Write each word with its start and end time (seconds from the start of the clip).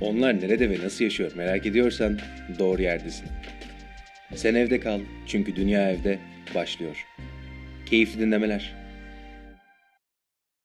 Onlar 0.00 0.40
nerede 0.40 0.70
ve 0.70 0.84
nasıl 0.84 1.04
yaşıyor 1.04 1.32
merak 1.36 1.66
ediyorsan 1.66 2.18
doğru 2.58 2.82
yerdesin. 2.82 3.26
Sen 4.34 4.54
evde 4.54 4.80
kal 4.80 5.00
çünkü 5.26 5.56
dünya 5.56 5.90
evde 5.90 6.18
başlıyor. 6.54 7.06
Keyifli 7.90 8.20
dinlemeler. 8.20 8.74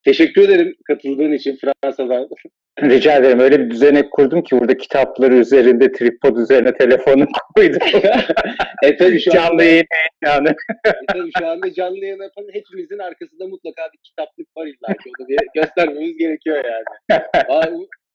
Teşekkür 0.04 0.42
ederim 0.42 0.76
katıldığın 0.86 1.32
için 1.32 1.56
Fransa'dan. 1.56 2.28
Rica 2.82 3.16
ederim. 3.16 3.40
Öyle 3.40 3.60
bir 3.60 3.70
düzenek 3.70 4.10
kurdum 4.10 4.42
ki 4.42 4.60
burada 4.60 4.76
kitapları 4.76 5.34
üzerinde, 5.34 5.92
tripod 5.92 6.36
üzerine 6.36 6.74
telefonu 6.74 7.26
koydum. 7.56 7.80
e 8.82 8.96
tabii 8.96 9.20
şu 9.20 9.30
Canlı 9.30 9.50
anda, 9.50 9.64
yayın 9.64 9.86
yani. 10.24 10.48
e 10.86 10.92
tabii 11.12 11.30
şu 11.38 11.46
anda 11.46 11.72
canlı 11.74 11.98
yayın 11.98 12.22
yapan 12.22 12.44
hepimizin 12.52 12.98
arkasında 12.98 13.46
mutlaka 13.46 13.82
bir 13.92 13.98
kitaplık 13.98 14.56
var 14.56 14.66
illa 14.66 14.92
ki. 14.92 15.10
Onu 15.20 15.28
bir 15.28 15.38
göstermemiz 15.54 16.18
gerekiyor 16.18 16.64
yani. 16.64 17.20
Aa, 17.48 17.66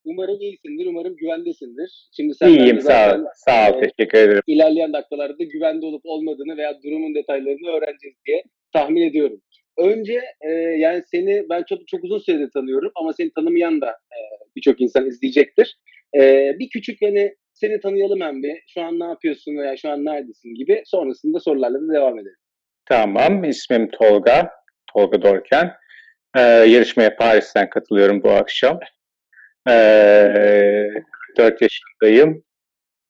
umarım 0.08 0.42
iyisindir, 0.42 0.86
umarım 0.86 1.16
güvendesindir. 1.16 2.10
Şimdi 2.16 2.34
sen 2.36 2.50
İyiyim 2.50 2.82
sağ 2.82 3.16
ol. 3.16 3.26
Sağ 3.36 3.72
ol. 3.72 3.82
Teşekkür 3.82 4.18
ederim. 4.18 4.42
ilerleyen 4.48 4.94
dakikalarda 4.94 5.44
güvende 5.44 5.86
olup 5.86 6.02
olmadığını 6.04 6.58
veya 6.58 6.82
durumun 6.84 7.16
detaylarını 7.16 7.70
öğreneceğiz 7.70 8.18
diye 8.28 8.44
tahmin 8.74 9.02
ediyorum. 9.02 9.42
Önce 9.78 10.22
e, 10.42 10.52
yani 10.54 11.04
seni 11.12 11.50
ben 11.50 11.64
çok 11.70 11.88
çok 11.88 12.04
uzun 12.04 12.18
süredir 12.18 12.52
tanıyorum 12.52 12.92
ama 12.96 13.14
seni 13.14 13.32
tanımayan 13.32 13.82
da 13.82 13.90
e, 13.90 14.18
birçok 14.56 14.82
insan 14.82 15.06
izleyecektir. 15.06 15.78
E, 16.16 16.52
bir 16.60 16.70
küçük 16.70 17.02
hani 17.02 17.36
seni 17.54 17.80
tanıyalım 17.80 18.22
hem 18.22 18.44
bir. 18.44 18.64
Şu 18.68 18.82
an 18.82 19.00
ne 19.00 19.06
yapıyorsun 19.06 19.58
veya 19.58 19.78
şu 19.78 19.90
an 19.90 20.06
neredesin 20.06 20.56
gibi. 20.56 20.82
Sonrasında 20.86 21.40
sorularla 21.40 21.82
da 21.82 21.94
devam 21.94 22.20
edelim. 22.20 22.38
Tamam. 22.86 23.44
İsmim 23.44 23.90
Tolga. 23.90 24.50
Tolga 24.94 25.22
Dorken. 25.22 25.72
Ee, 26.38 26.42
yarışmaya 26.42 27.16
Paris'ten 27.16 27.70
katılıyorum 27.70 28.24
bu 28.24 28.32
akşam. 28.32 28.80
Ee, 29.70 30.90
4 31.38 31.62
yaşındayım. 31.62 32.44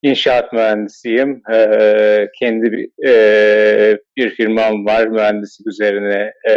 İnşaat 0.02 0.54
mühendisiyim. 0.54 1.42
Ee, 1.54 2.28
kendi 2.40 2.72
bir, 2.72 3.08
e, 3.08 3.98
bir 4.18 4.30
firmam 4.30 4.86
var. 4.86 5.08
Mühendislik 5.08 5.68
üzerine 5.68 6.32
e, 6.50 6.54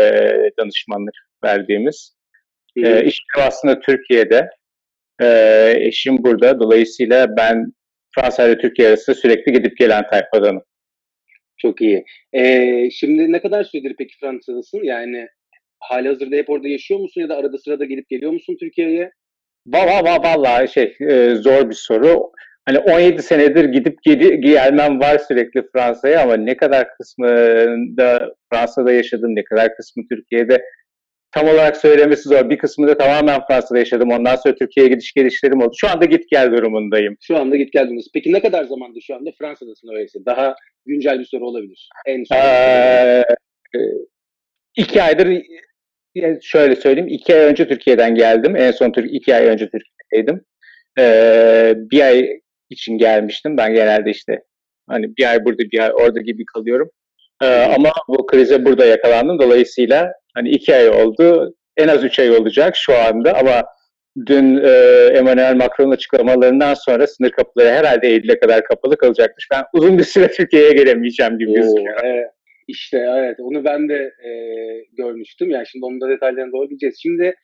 danışmanlık 0.58 1.14
verdiğimiz. 1.44 2.16
E, 2.76 3.04
işim 3.04 3.26
aslında 3.38 3.80
Türkiye'de. 3.80 4.50
E, 5.22 5.74
eşim 5.76 6.24
burada. 6.24 6.60
Dolayısıyla 6.60 7.36
ben 7.36 7.72
Fransa 8.14 8.48
ile 8.48 8.58
Türkiye 8.58 8.88
arasında 8.88 9.16
sürekli 9.16 9.52
gidip 9.52 9.76
gelen 9.78 10.06
tayfadanım. 10.06 10.62
Çok 11.56 11.80
iyi. 11.80 12.04
E, 12.32 12.90
şimdi 12.90 13.32
ne 13.32 13.42
kadar 13.42 13.64
süredir 13.64 13.94
peki 13.98 14.16
Fransa'dasın? 14.20 14.84
Yani 14.84 15.28
hali 15.78 16.08
hazırda 16.08 16.36
hep 16.36 16.50
orada 16.50 16.68
yaşıyor 16.68 17.00
musun 17.00 17.20
ya 17.20 17.28
da 17.28 17.36
arada 17.36 17.58
sırada 17.58 17.84
gelip 17.84 18.08
geliyor 18.08 18.32
musun 18.32 18.56
Türkiye'ye? 18.60 19.10
Valla 19.66 20.04
va, 20.04 20.22
vallahi 20.22 20.68
şey 20.68 20.96
e, 21.00 21.34
zor 21.34 21.70
bir 21.70 21.74
soru. 21.74 22.30
Hani 22.66 22.78
17 22.78 23.22
senedir 23.22 23.64
gidip 23.64 24.02
gelmem 24.42 25.00
var 25.00 25.18
sürekli 25.18 25.62
Fransa'ya 25.72 26.22
ama 26.22 26.36
ne 26.36 26.56
kadar 26.56 26.88
kısmında 26.96 28.34
Fransa'da 28.52 28.92
yaşadım, 28.92 29.36
ne 29.36 29.44
kadar 29.44 29.76
kısmı 29.76 30.02
Türkiye'de 30.10 30.62
tam 31.32 31.48
olarak 31.48 31.76
söylemesi 31.76 32.28
zor. 32.28 32.50
Bir 32.50 32.58
kısmında 32.58 32.98
tamamen 32.98 33.40
Fransa'da 33.48 33.78
yaşadım. 33.78 34.10
Ondan 34.10 34.36
sonra 34.36 34.54
Türkiye'ye 34.54 34.92
gidiş 34.92 35.12
gelişlerim 35.12 35.62
oldu. 35.62 35.72
Şu 35.76 35.88
anda 35.88 36.04
git 36.04 36.30
gel 36.30 36.52
durumundayım. 36.52 37.16
Şu 37.20 37.36
anda 37.36 37.56
git 37.56 37.72
geldiniz. 37.72 38.06
Peki 38.14 38.32
ne 38.32 38.40
kadar 38.42 38.64
zamandır 38.64 39.00
şu 39.00 39.14
anda 39.14 39.30
Fransa'dasın 39.38 39.88
öyleyse? 39.92 40.18
Daha 40.26 40.54
güncel 40.86 41.18
bir 41.18 41.24
soru 41.24 41.46
olabilir. 41.46 41.88
En 42.06 42.24
son. 42.24 42.36
Ee, 42.36 43.24
e, 43.74 43.78
iki 44.76 45.02
aydır 45.02 45.42
şöyle 46.42 46.76
söyleyeyim. 46.76 47.08
iki 47.08 47.34
ay 47.34 47.40
önce 47.40 47.68
Türkiye'den 47.68 48.14
geldim. 48.14 48.56
En 48.56 48.70
son 48.70 48.92
Türk 48.92 49.14
iki 49.14 49.34
ay 49.34 49.46
önce 49.46 49.68
Türkiye'deydim. 49.70 50.44
Ee, 50.98 51.74
bir 51.76 52.00
ay 52.00 52.40
için 52.70 52.98
gelmiştim. 52.98 53.56
Ben 53.56 53.74
genelde 53.74 54.10
işte 54.10 54.42
hani 54.88 55.16
bir 55.16 55.30
ay 55.30 55.44
burada 55.44 55.62
bir 55.62 55.78
ay 55.78 55.92
orada 55.92 56.20
gibi 56.20 56.44
kalıyorum. 56.44 56.90
Ee, 57.42 57.46
ama 57.46 57.92
bu 58.08 58.26
krize 58.26 58.64
burada 58.64 58.84
yakalandım. 58.84 59.38
Dolayısıyla 59.38 60.12
hani 60.34 60.50
iki 60.50 60.74
ay 60.74 60.88
oldu. 60.88 61.54
En 61.76 61.88
az 61.88 62.04
üç 62.04 62.18
ay 62.18 62.30
olacak 62.30 62.76
şu 62.76 62.98
anda 62.98 63.38
ama 63.38 63.64
dün 64.26 64.56
e, 64.56 64.70
Emmanuel 65.14 65.54
Macron'un 65.54 65.90
açıklamalarından 65.90 66.74
sonra 66.74 67.06
sınır 67.06 67.30
kapıları 67.30 67.68
herhalde 67.68 68.08
Eylül'e 68.08 68.38
kadar 68.38 68.64
kapalı 68.64 68.96
kalacakmış. 68.96 69.48
Ben 69.52 69.64
uzun 69.72 69.98
bir 69.98 70.04
süre 70.04 70.30
Türkiye'ye 70.30 70.72
gelemeyeceğim 70.72 71.38
gibi 71.38 71.54
gözüküyor. 71.54 72.00
evet. 72.04 72.30
İşte 72.70 72.98
evet 72.98 73.36
onu 73.40 73.64
ben 73.64 73.88
de 73.88 74.12
e, 74.28 74.30
görmüştüm. 74.92 75.50
Yani 75.50 75.66
şimdi 75.66 75.84
onun 75.84 76.00
da 76.00 76.08
detaylarına 76.08 76.52
doğru 76.52 76.68
gideceğiz. 76.68 76.96
Şimdi 77.02 77.34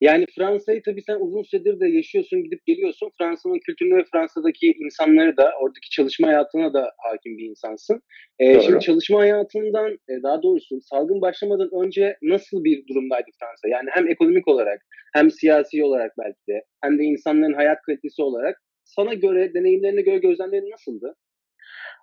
yani 0.00 0.26
Fransa'yı 0.36 0.82
tabii 0.82 1.02
sen 1.02 1.16
uzun 1.20 1.42
süredir 1.42 1.80
de 1.80 1.88
yaşıyorsun, 1.88 2.44
gidip 2.44 2.66
geliyorsun. 2.66 3.10
Fransa'nın 3.18 3.58
kültürünü 3.66 3.96
ve 3.96 4.04
Fransa'daki 4.12 4.66
insanları 4.84 5.36
da, 5.36 5.52
oradaki 5.60 5.90
çalışma 5.90 6.28
hayatına 6.28 6.72
da 6.72 6.90
hakim 6.98 7.38
bir 7.38 7.44
insansın. 7.44 8.02
E, 8.38 8.54
Doğru. 8.54 8.62
şimdi 8.62 8.80
çalışma 8.80 9.20
hayatından, 9.20 9.92
e, 9.92 10.22
daha 10.22 10.42
doğrusu 10.42 10.80
salgın 10.80 11.20
başlamadan 11.20 11.70
önce 11.84 12.16
nasıl 12.22 12.64
bir 12.64 12.86
durumdaydı 12.86 13.30
Fransa? 13.40 13.68
Yani 13.68 13.88
hem 13.92 14.08
ekonomik 14.08 14.48
olarak, 14.48 14.80
hem 15.14 15.30
siyasi 15.30 15.84
olarak 15.84 16.12
belki 16.18 16.40
de, 16.48 16.64
hem 16.84 16.98
de 16.98 17.02
insanların 17.02 17.54
hayat 17.54 17.82
kalitesi 17.82 18.22
olarak 18.22 18.62
sana 18.84 19.14
göre, 19.14 19.54
deneyimlerine 19.54 20.02
göre 20.02 20.18
gözlemlerin 20.18 20.70
nasıldı? 20.70 21.14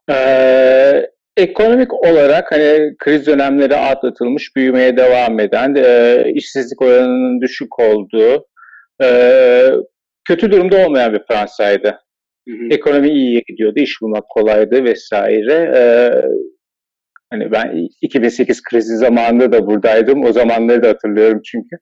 Ee, 0.09 1.09
ekonomik 1.37 1.93
olarak 1.93 2.51
hani 2.51 2.95
kriz 2.97 3.27
dönemleri 3.27 3.75
atlatılmış, 3.75 4.55
büyümeye 4.55 4.97
devam 4.97 5.39
eden, 5.39 5.75
e, 5.75 6.23
işsizlik 6.33 6.81
oranının 6.81 7.41
düşük 7.41 7.79
olduğu, 7.79 8.45
e, 9.03 9.69
kötü 10.27 10.51
durumda 10.51 10.85
olmayan 10.85 11.13
bir 11.13 11.21
Fransa'ydı. 11.27 11.99
Hı 12.47 12.53
hı. 12.55 12.67
Ekonomi 12.71 13.09
iyiye 13.09 13.41
gidiyordu, 13.47 13.79
iş 13.79 14.01
bulmak 14.01 14.29
kolaydı 14.29 14.83
vesaire. 14.83 15.71
E, 15.75 15.83
hani 17.29 17.51
ben 17.51 17.87
2008 18.01 18.61
krizi 18.63 18.97
zamanında 18.97 19.51
da 19.51 19.67
buradaydım. 19.67 20.25
O 20.25 20.31
zamanları 20.31 20.83
da 20.83 20.89
hatırlıyorum 20.89 21.41
çünkü. 21.45 21.75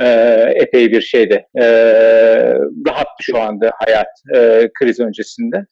E, 0.00 0.08
epey 0.54 0.90
bir 0.92 1.00
şeydi. 1.00 1.46
E, 1.60 1.64
rahattı 2.86 3.22
şu 3.22 3.38
anda 3.38 3.70
hayat 3.74 4.06
e, 4.36 4.68
kriz 4.78 5.00
öncesinde. 5.00 5.66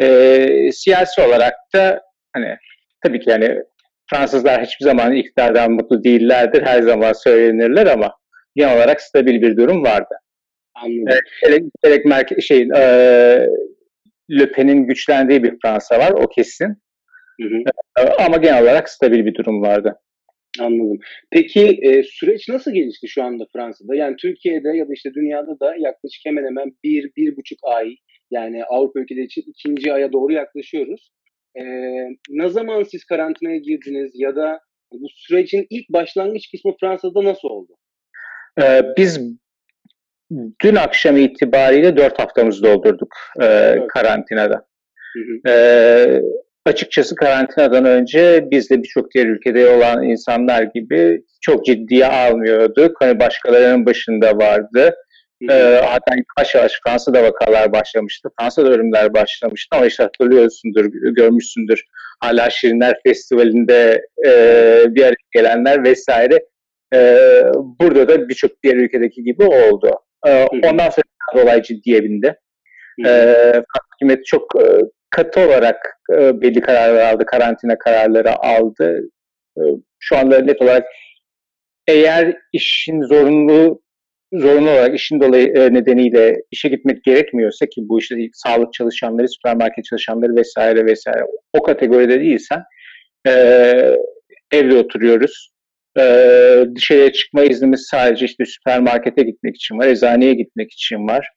E, 0.00 0.72
siyasi 0.72 1.20
olarak 1.20 1.54
da 1.74 2.07
hani 2.42 2.56
tabii 3.02 3.20
ki 3.20 3.30
yani 3.30 3.62
Fransızlar 4.10 4.62
hiçbir 4.62 4.84
zaman 4.84 5.12
iktidardan 5.12 5.72
mutlu 5.72 6.04
değillerdir. 6.04 6.62
Her 6.62 6.82
zaman 6.82 7.12
söylenirler 7.12 7.86
ama 7.86 8.14
genel 8.56 8.76
olarak 8.76 9.00
stabil 9.00 9.42
bir 9.42 9.56
durum 9.56 9.82
vardı. 9.84 10.14
Anladım. 10.74 11.04
Evet. 11.08 11.22
Gerek, 11.42 11.62
gerek 11.82 12.04
merke- 12.04 12.42
şey, 12.42 12.62
e, 12.76 12.82
Le 14.30 14.52
Pen'in 14.52 14.86
güçlendiği 14.86 15.42
bir 15.42 15.54
Fransa 15.62 15.98
var, 15.98 16.10
o 16.10 16.26
kesin. 16.26 16.76
Hı 17.40 17.48
hı. 17.48 17.62
E, 17.98 18.02
Ama 18.24 18.36
genel 18.36 18.62
olarak 18.62 18.88
stabil 18.88 19.24
bir 19.24 19.34
durum 19.34 19.62
vardı. 19.62 19.96
Anladım. 20.60 20.98
Peki 21.30 21.78
e, 21.82 22.02
süreç 22.02 22.48
nasıl 22.48 22.70
gelişti 22.74 23.08
şu 23.08 23.22
anda 23.22 23.46
Fransa'da? 23.52 23.94
Yani 23.94 24.16
Türkiye'de 24.16 24.68
ya 24.68 24.88
da 24.88 24.92
işte 24.92 25.14
dünyada 25.14 25.60
da 25.60 25.74
yaklaşık 25.78 26.26
hemen 26.26 26.44
hemen 26.44 26.72
bir, 26.84 27.10
bir 27.16 27.36
buçuk 27.36 27.58
ay 27.62 27.96
yani 28.30 28.64
Avrupa 28.64 29.00
ülkeleri 29.00 29.24
için 29.24 29.44
ikinci 29.46 29.92
aya 29.92 30.12
doğru 30.12 30.32
yaklaşıyoruz. 30.32 31.10
E, 31.56 31.62
ne 32.28 32.48
zaman 32.48 32.82
siz 32.82 33.04
karantinaya 33.04 33.58
girdiniz 33.58 34.10
ya 34.14 34.36
da 34.36 34.60
bu 34.92 35.06
sürecin 35.16 35.66
ilk 35.70 35.88
başlangıç 35.88 36.50
kısmı 36.50 36.72
Fransa'da 36.80 37.24
nasıl 37.24 37.48
oldu? 37.48 37.72
E, 38.62 38.82
Biz 38.96 39.20
dün 40.64 40.74
akşam 40.74 41.16
itibariyle 41.16 41.96
dört 41.96 42.18
haftamızı 42.18 42.62
doldurduk 42.62 43.16
e, 43.42 43.76
karantinada. 43.88 44.68
Hı 45.14 45.20
hı. 45.20 45.52
Ee, 45.52 46.22
açıkçası 46.66 47.14
karantinadan 47.14 47.84
önce 47.84 48.48
biz 48.50 48.70
de 48.70 48.82
birçok 48.82 49.14
diğer 49.14 49.26
ülkede 49.26 49.68
olan 49.68 50.02
insanlar 50.02 50.62
gibi 50.62 51.22
çok 51.40 51.64
ciddiye 51.66 52.06
almıyorduk. 52.06 52.96
Hani 53.00 53.20
başkalarının 53.20 53.86
başında 53.86 54.36
vardı. 54.36 54.94
Ee, 55.50 55.80
hatta 55.84 56.14
yavaş 56.38 56.54
yavaş 56.54 56.72
Fransa'da 56.84 57.22
vakalar 57.22 57.72
başlamıştı. 57.72 58.28
Fransa'da 58.40 58.68
ölümler 58.68 59.14
başlamıştı 59.14 59.76
ama 59.76 59.86
işte 59.86 60.02
hatırlıyorsundur, 60.02 60.84
görmüşsündür. 60.92 61.84
Hala 62.20 62.50
Şirinler 62.50 63.00
Festivali'nde 63.06 64.06
e, 64.26 64.30
bir 64.88 65.02
araya 65.02 65.14
gelenler 65.34 65.84
vesaire. 65.84 66.44
E, 66.94 67.18
burada 67.54 68.08
da 68.08 68.28
birçok 68.28 68.62
diğer 68.62 68.76
ülkedeki 68.76 69.24
gibi 69.24 69.44
oldu. 69.44 69.90
E, 70.26 70.42
hı. 70.42 70.46
ondan 70.64 70.90
sonra 70.90 71.42
olay 71.44 71.62
ciddiye 71.62 72.04
bindi. 72.04 72.36
E, 73.06 73.62
hükümet 73.94 74.26
çok 74.26 74.62
e, 74.62 74.80
katı 75.10 75.40
olarak 75.40 76.00
e, 76.12 76.40
belli 76.40 76.60
kararlar 76.60 77.12
aldı, 77.12 77.26
karantina 77.26 77.78
kararları 77.78 78.38
aldı. 78.38 79.00
E, 79.58 79.62
şu 79.98 80.16
anda 80.16 80.38
net 80.38 80.62
olarak 80.62 80.86
eğer 81.86 82.36
işin 82.52 83.02
zorunlu 83.02 83.80
zorunlu 84.32 84.70
olarak 84.70 84.94
işin 84.94 85.20
dolayı 85.20 85.48
e, 85.48 85.74
nedeniyle 85.74 86.36
işe 86.50 86.68
gitmek 86.68 87.04
gerekmiyorsa 87.04 87.66
ki 87.66 87.80
bu 87.88 87.98
işte 87.98 88.16
sağlık 88.32 88.72
çalışanları, 88.72 89.28
süpermarket 89.28 89.84
çalışanları 89.84 90.36
vesaire 90.36 90.86
vesaire 90.86 91.24
o 91.52 91.62
kategoride 91.62 92.20
değilsen 92.20 92.62
e, 93.26 93.32
evde 94.52 94.76
oturuyoruz. 94.76 95.50
E, 95.98 96.02
dışarıya 96.74 97.12
çıkma 97.12 97.44
iznimiz 97.44 97.86
sadece 97.90 98.26
işte 98.26 98.44
süpermarkete 98.44 99.22
gitmek 99.22 99.56
için 99.56 99.78
var, 99.78 99.86
eczaneye 99.86 100.34
gitmek 100.34 100.72
için 100.72 101.08
var. 101.08 101.28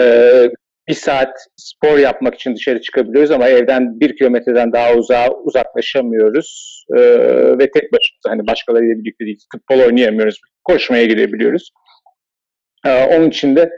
E, 0.00 0.04
bir 0.88 0.94
saat 0.94 1.36
spor 1.56 1.98
yapmak 1.98 2.34
için 2.34 2.56
dışarı 2.56 2.80
çıkabiliyoruz 2.80 3.30
ama 3.30 3.48
evden 3.48 4.00
bir 4.00 4.16
kilometreden 4.16 4.72
daha 4.72 4.94
uzağa 4.94 5.28
uzaklaşamıyoruz 5.30 6.74
ee, 6.96 7.00
ve 7.58 7.70
tek 7.70 7.92
başımıza 7.92 8.28
hani 8.28 8.46
başkalarıyla 8.46 8.94
birlikte 8.98 9.24
değil 9.24 9.38
futbol 9.52 9.86
oynayamıyoruz 9.86 10.40
koşmaya 10.64 11.04
gidebiliyoruz. 11.04 11.70
Ee, 12.86 13.04
onun 13.04 13.28
için 13.28 13.56
de 13.56 13.70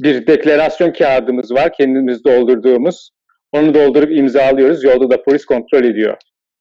bir 0.00 0.26
deklarasyon 0.26 0.92
kağıdımız 0.92 1.52
var 1.52 1.72
kendimiz 1.72 2.24
doldurduğumuz 2.24 3.10
onu 3.52 3.74
doldurup 3.74 4.12
imzalıyoruz 4.12 4.84
yolda 4.84 5.10
da 5.10 5.22
polis 5.22 5.44
kontrol 5.44 5.84
ediyor. 5.84 6.16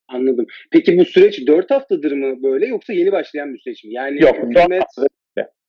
Anladım. 0.08 0.46
Peki 0.72 0.98
bu 0.98 1.06
süreç 1.06 1.48
4 1.48 1.72
haftadır 1.72 2.12
mı 2.12 2.44
böyle 2.44 2.66
yoksa 2.66 2.94
yeni 2.94 3.12
başlayan 3.12 3.54
bir 3.54 3.60
süreç 3.60 3.84
mi? 3.84 3.94
Yani 3.94 4.22
Yok 4.22 4.36
4 4.36 4.44
hükümet 4.46 4.82
haftadır, 4.82 5.10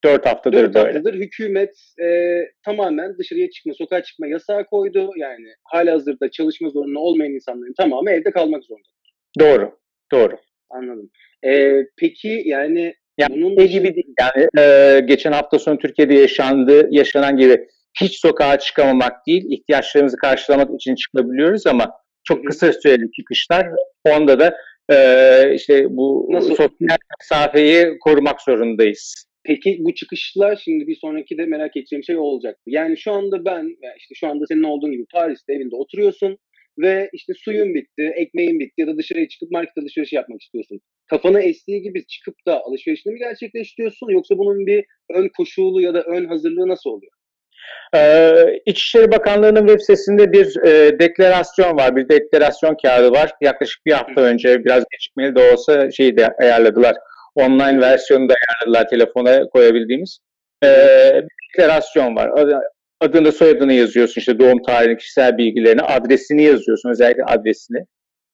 4 0.05 0.27
haftadır 0.27 0.57
4 0.63 0.75
böyle. 0.75 0.87
haftadır 0.87 1.15
hükümet 1.15 1.75
e, 2.03 2.39
tamamen 2.65 3.19
dışarıya 3.19 3.51
çıkma, 3.51 3.75
sokağa 3.75 4.03
çıkma 4.03 4.27
yasağı 4.27 4.65
koydu. 4.65 5.11
Yani 5.17 5.47
hala 5.65 5.93
hazırda 5.93 6.31
çalışma 6.31 6.69
zorunlu 6.69 7.01
olmayan 7.01 7.33
insanların 7.33 7.75
tamamı 7.79 8.11
evde 8.11 8.31
kalmak 8.31 8.65
zorunda. 8.65 8.89
Doğru, 9.41 9.79
doğru. 10.13 10.37
Anladım. 10.71 11.11
E, 11.47 11.83
peki 11.97 12.43
yani 12.45 12.95
Yani 13.19 13.43
bunun 13.43 13.57
şey 13.57 13.69
gibi 13.69 13.95
değil. 13.95 14.15
Yani 14.21 14.49
e, 14.59 15.01
geçen 15.01 15.33
hafta 15.33 15.59
sonu 15.59 15.79
Türkiye'de 15.79 16.15
yaşandı, 16.15 16.89
yaşanan 16.91 17.37
gibi 17.37 17.67
hiç 18.01 18.21
sokağa 18.21 18.59
çıkamamak 18.59 19.27
değil, 19.27 19.45
ihtiyaçlarımızı 19.51 20.17
karşılamak 20.17 20.75
için 20.75 20.95
çıkabiliyoruz 20.95 21.67
ama 21.67 21.93
çok 22.25 22.47
kısa 22.47 22.73
süreli 22.73 23.13
çıkışlar. 23.13 23.67
Onda 24.05 24.41
da 24.41 24.57
e, 24.91 25.55
işte 25.55 25.87
bu 25.97 26.27
Nasıl? 26.31 26.49
sosyal 26.49 26.99
mesafeyi 27.21 27.99
korumak 27.99 28.43
zorundayız. 28.43 29.25
Peki 29.45 29.77
bu 29.81 29.95
çıkışlar 29.95 30.61
şimdi 30.65 30.87
bir 30.87 30.97
sonraki 30.97 31.39
de 31.39 31.47
merak 31.47 31.77
edeceğim 31.77 32.05
şey 32.05 32.17
olacak. 32.17 32.59
Yani 32.67 32.99
şu 32.99 33.13
anda 33.13 33.45
ben 33.45 33.77
işte 33.99 34.15
şu 34.15 34.29
anda 34.29 34.45
senin 34.49 34.63
olduğun 34.63 34.93
gibi 34.93 35.05
Paris'te 35.13 35.53
evinde 35.53 35.77
oturuyorsun 35.77 36.39
ve 36.79 37.11
işte 37.13 37.33
suyun 37.37 37.75
bitti, 37.75 38.13
ekmeğin 38.17 38.61
bitti 38.61 38.75
ya 38.81 38.87
da 38.87 38.97
dışarıya 38.99 39.29
çıkıp 39.29 39.51
markete 39.51 39.81
alışveriş 39.81 40.13
yapmak 40.13 40.43
istiyorsun. 40.43 40.81
Kafana 41.07 41.41
estiği 41.41 41.83
gibi 41.83 42.07
çıkıp 42.07 42.35
da 42.47 42.61
alışverişini 42.65 43.13
mi 43.13 43.19
gerçekleştiriyorsun 43.19 44.09
yoksa 44.09 44.39
bunun 44.39 44.67
bir 44.67 44.85
ön 45.15 45.31
koşulu 45.37 45.81
ya 45.81 45.95
da 45.95 46.03
ön 46.03 46.25
hazırlığı 46.25 46.69
nasıl 46.69 46.91
oluyor? 46.91 47.13
Ee, 47.95 48.61
İçişleri 48.67 49.13
Bakanlığı'nın 49.13 49.67
web 49.67 49.81
sitesinde 49.81 50.33
bir 50.33 50.67
e, 50.67 50.99
deklarasyon 50.99 51.77
var, 51.77 51.97
bir 51.97 52.09
deklarasyon 52.09 52.77
kağıdı 52.83 53.11
var. 53.11 53.33
Yaklaşık 53.41 53.87
bir 53.87 53.93
hafta 53.93 54.21
önce 54.21 54.65
biraz 54.65 54.85
gecikmeli 54.91 55.35
de 55.35 55.53
olsa 55.53 55.91
şeyi 55.91 56.17
de 56.17 56.29
ayarladılar. 56.29 56.97
Online 57.35 57.81
versiyonu 57.81 58.29
da 58.29 58.35
ayarladılar 58.35 58.89
telefona 58.89 59.49
koyabildiğimiz. 59.49 60.19
Ee, 60.65 60.67
bir 61.15 61.59
deklarasyon 61.59 62.17
var. 62.17 62.31
Adı- 63.05 63.19
Adını 63.19 63.33
soyadını 63.33 63.73
yazıyorsun, 63.73 64.21
işte 64.21 64.39
doğum 64.39 64.63
tarihini, 64.63 64.97
kişisel 64.97 65.39
bilgilerini, 65.39 65.83
adresini 65.83 66.43
yazıyorsun, 66.43 66.91
özellikle 66.91 67.25
adresini. 67.25 67.79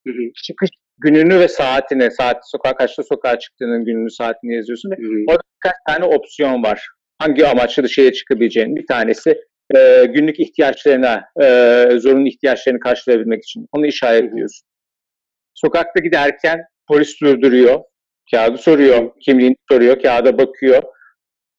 Hı 0.07 0.11
hı, 0.11 0.33
Çıkış 0.45 0.71
gününü 0.99 1.41
ve 1.41 1.49
saatini, 1.49 2.11
saat 2.11 2.51
sokağa 2.51 2.77
kaçta 2.77 3.03
sokağa 3.03 3.39
çıktığının 3.39 3.85
gününü, 3.85 4.11
saatini 4.11 4.55
yazıyorsun. 4.55 4.91
ve 4.91 4.95
hı 4.97 5.03
hı. 5.03 5.25
Orada 5.29 5.43
birkaç 5.57 5.77
tane 5.89 6.05
opsiyon 6.05 6.63
var. 6.63 6.89
Hangi 7.19 7.47
amaçla 7.47 7.83
dışarıya 7.83 8.13
çıkabileceğin. 8.13 8.77
Bir 8.77 8.87
tanesi 8.87 9.41
e, 9.77 10.05
günlük 10.05 10.41
ihtiyaçlarına, 10.41 11.25
e, 11.43 11.99
zorunlu 11.99 12.29
ihtiyaçlarını 12.29 12.81
karşılayabilmek 12.81 13.43
için. 13.45 13.67
Onu 13.73 13.87
işaretliyorsun. 13.87 14.67
Sokakta 15.55 16.01
giderken 16.01 16.61
polis 16.89 17.21
durduruyor. 17.21 17.81
Kağıdı 18.31 18.59
soruyor. 18.59 19.11
Kimliğini 19.21 19.57
soruyor. 19.71 20.03
Kağıda 20.03 20.39
bakıyor. 20.39 20.83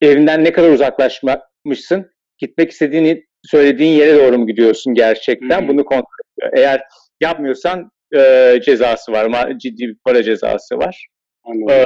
Evinden 0.01 0.43
ne 0.43 0.51
kadar 0.51 0.69
uzaklaşmışsın? 0.69 2.11
Gitmek 2.41 2.71
istediğini 2.71 3.25
söylediğin 3.43 3.91
yere 3.99 4.15
doğru 4.15 4.37
mu 4.37 4.47
gidiyorsun 4.47 4.93
gerçekten? 4.93 5.61
Hı 5.61 5.65
hı. 5.65 5.67
Bunu 5.67 5.85
kontrol 5.85 6.17
ediyor. 6.37 6.51
Eğer 6.57 6.81
yapmıyorsan 7.21 7.91
e, 8.15 8.59
cezası 8.65 9.11
var. 9.11 9.25
ma- 9.25 9.59
Ciddi 9.59 9.87
bir 9.87 9.97
para 10.05 10.23
cezası 10.23 10.77
var 10.77 11.07
Anladım. 11.43 11.69
Ee, 11.69 11.83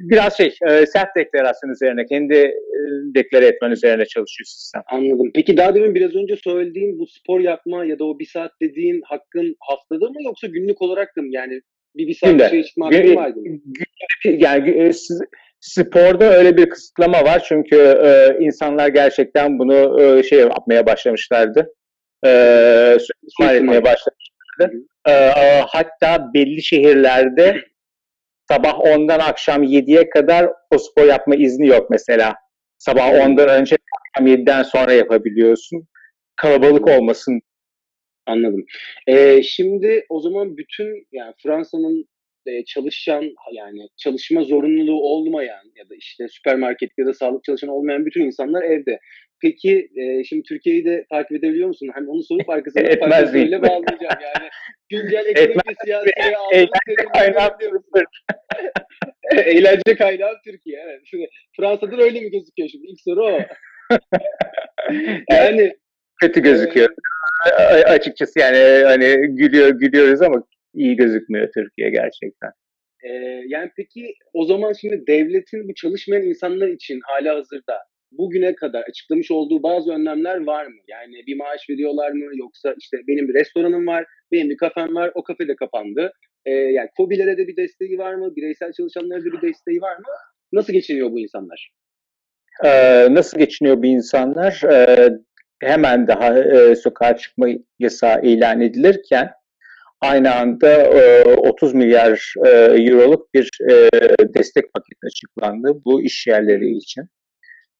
biraz 0.00 0.36
şey 0.36 0.54
e, 0.68 0.86
sert 0.86 1.16
deklarasyon 1.16 1.70
üzerine 1.70 2.06
kendi 2.06 2.34
e, 2.34 2.54
deklare 3.14 3.46
etmen 3.46 3.70
üzerine 3.70 4.06
çalışıyor 4.06 4.46
sistem. 4.46 4.82
Anladım. 4.86 5.30
Peki 5.34 5.56
daha 5.56 5.74
demin 5.74 5.94
biraz 5.94 6.14
önce 6.14 6.36
söylediğin 6.36 6.98
bu 6.98 7.06
spor 7.06 7.40
yapma 7.40 7.84
ya 7.84 7.98
da 7.98 8.04
o 8.04 8.18
bir 8.18 8.26
saat 8.26 8.52
dediğin 8.62 9.02
hakkın 9.04 9.56
haftada 9.60 10.08
mı 10.10 10.22
yoksa 10.24 10.46
günlük 10.46 10.82
olarak 10.82 11.16
da 11.16 11.22
mı? 11.22 11.28
Yani 11.30 11.60
bir, 11.96 12.08
bir 12.08 12.14
saat 12.14 12.30
Günde. 12.30 12.44
dışarı 12.44 12.64
çıkma 12.64 12.86
hakkın 12.86 13.16
vardı 13.16 13.40
mı? 13.40 13.58
Yani 14.24 14.70
e, 14.70 14.92
sporda 15.60 16.24
öyle 16.36 16.56
bir 16.56 16.70
kısıtlama 16.70 17.24
var 17.24 17.44
çünkü 17.48 17.76
e, 17.76 18.36
insanlar 18.40 18.88
gerçekten 18.88 19.58
bunu 19.58 20.02
e, 20.02 20.22
şey 20.22 20.38
yapmaya 20.38 20.86
başlamışlardı. 20.86 21.74
E, 22.26 22.30
suistimal 23.00 23.56
etmeye 23.56 23.84
başlamışlardı. 23.84 24.84
E, 25.06 25.12
e, 25.12 25.60
hatta 25.66 26.30
belli 26.34 26.62
şehirlerde 26.62 27.62
sabah 28.50 28.74
10'dan 28.74 29.18
akşam 29.18 29.62
7'ye 29.62 30.10
kadar 30.10 30.50
o 30.70 30.78
spor 30.78 31.04
yapma 31.04 31.36
izni 31.36 31.66
yok 31.66 31.90
mesela. 31.90 32.34
Sabah 32.78 33.10
10'dan 33.10 33.48
önce 33.48 33.76
akşam 33.98 34.26
7'den 34.26 34.62
sonra 34.62 34.92
yapabiliyorsun. 34.92 35.88
Kalabalık 36.36 36.88
olmasın 36.88 37.40
Anladım. 38.28 38.64
Ee, 39.06 39.42
şimdi 39.42 40.06
o 40.08 40.20
zaman 40.20 40.56
bütün 40.56 41.06
yani 41.12 41.34
Fransa'nın 41.42 42.08
e, 42.46 42.64
çalışan 42.64 43.24
yani 43.52 43.88
çalışma 43.96 44.42
zorunluluğu 44.42 45.02
olmayan 45.02 45.64
ya 45.76 45.88
da 45.90 45.94
işte 45.94 46.28
süpermarket 46.28 46.90
ya 46.98 47.06
da 47.06 47.14
sağlık 47.14 47.44
çalışanı 47.44 47.74
olmayan 47.74 48.06
bütün 48.06 48.24
insanlar 48.24 48.62
evde. 48.62 48.98
Peki 49.42 49.88
e, 49.96 50.24
şimdi 50.24 50.42
Türkiye'yi 50.42 50.84
de 50.84 51.06
takip 51.10 51.32
edebiliyor 51.32 51.68
musun? 51.68 51.88
Hani 51.94 52.08
onu 52.10 52.22
sorup 52.22 52.48
değil. 53.34 53.50
soruyla 53.50 53.62
bağlayacağım. 53.62 54.20
Yani 54.22 54.48
güncel 54.88 55.26
ekonomik 55.26 55.68
ve 55.68 55.74
siyasi 55.84 56.10
Eğlence 56.16 56.36
aldığınız 56.38 57.12
kaynağı 57.12 57.48
tedbirleri 57.48 57.70
biliyor 57.72 57.72
musun? 57.72 58.26
Eğlence 59.36 59.96
kaynağı 59.98 60.34
Türkiye. 60.44 60.80
Evet. 60.84 61.00
Şimdi 61.04 61.28
Fransa'da 61.56 61.98
da 61.98 62.02
öyle 62.02 62.20
mi 62.20 62.30
gözüküyor 62.30 62.68
şimdi? 62.68 62.86
İlk 62.86 63.00
soru 63.00 63.24
o. 63.26 63.40
yani 65.30 65.76
kötü 66.20 66.42
gözüküyor. 66.42 66.88
A- 67.46 67.62
a- 67.62 67.90
açıkçası 67.90 68.38
yani 68.38 68.58
hani 68.84 69.36
gülüyor 69.36 69.68
gülüyoruz 69.70 70.22
ama 70.22 70.42
iyi 70.74 70.96
gözükmüyor 70.96 71.48
Türkiye 71.54 71.90
gerçekten. 71.90 72.50
Ee, 73.04 73.08
yani 73.46 73.70
peki 73.76 74.14
o 74.32 74.44
zaman 74.44 74.72
şimdi 74.72 75.06
devletin 75.06 75.68
bu 75.68 75.74
çalışmayan 75.74 76.22
insanlar 76.22 76.68
için 76.68 77.00
hala 77.04 77.34
hazırda 77.34 77.78
bugüne 78.12 78.54
kadar 78.54 78.82
açıklamış 78.82 79.30
olduğu 79.30 79.62
bazı 79.62 79.92
önlemler 79.92 80.46
var 80.46 80.66
mı? 80.66 80.80
Yani 80.88 81.26
bir 81.26 81.36
maaş 81.36 81.70
veriyorlar 81.70 82.10
mı? 82.10 82.24
Yoksa 82.34 82.74
işte 82.78 82.96
benim 83.08 83.28
bir 83.28 83.34
restoranım 83.34 83.86
var, 83.86 84.04
benim 84.32 84.50
bir 84.50 84.56
kafem 84.56 84.94
var, 84.94 85.10
o 85.14 85.22
kafe 85.22 85.48
de 85.48 85.56
kapandı. 85.56 86.12
Ee, 86.46 86.50
yani 86.50 86.88
KOBİ'lere 86.96 87.38
de 87.38 87.48
bir 87.48 87.56
desteği 87.56 87.98
var 87.98 88.14
mı? 88.14 88.36
Bireysel 88.36 88.72
çalışanlara 88.72 89.20
da 89.20 89.24
bir 89.24 89.48
desteği 89.48 89.80
var 89.80 89.96
mı? 89.96 90.14
Nasıl 90.52 90.72
geçiniyor 90.72 91.12
bu 91.12 91.20
insanlar? 91.20 91.70
Ee, 92.64 93.14
nasıl 93.14 93.38
geçiniyor 93.38 93.82
bu 93.82 93.86
insanlar? 93.86 94.62
Ee, 94.72 95.10
hemen 95.60 96.06
daha 96.06 96.38
e, 96.38 96.76
sokağa 96.76 97.16
çıkma 97.16 97.48
yasağı 97.78 98.22
ilan 98.22 98.60
edilirken 98.60 99.30
aynı 100.00 100.34
anda 100.34 100.70
e, 100.72 101.24
30 101.34 101.74
milyar 101.74 102.34
e, 102.46 102.48
euroluk 102.50 103.34
bir 103.34 103.50
e, 103.70 103.90
destek 104.34 104.72
paketi 104.72 105.06
açıklandı 105.06 105.72
bu 105.84 106.02
iş 106.02 106.26
yerleri 106.26 106.76
için. 106.76 107.04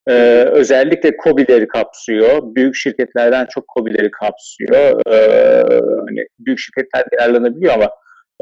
Ee, 0.09 0.45
özellikle 0.51 1.17
KOBİ'leri 1.17 1.67
kapsıyor. 1.67 2.55
Büyük 2.55 2.75
şirketlerden 2.75 3.47
çok 3.49 3.67
KOBİ'leri 3.67 4.11
kapsıyor. 4.11 5.01
Ee, 5.11 5.63
hani 6.07 6.27
büyük 6.39 6.59
şirketler 6.59 7.05
yararlanabiliyor 7.11 7.73
ama 7.73 7.89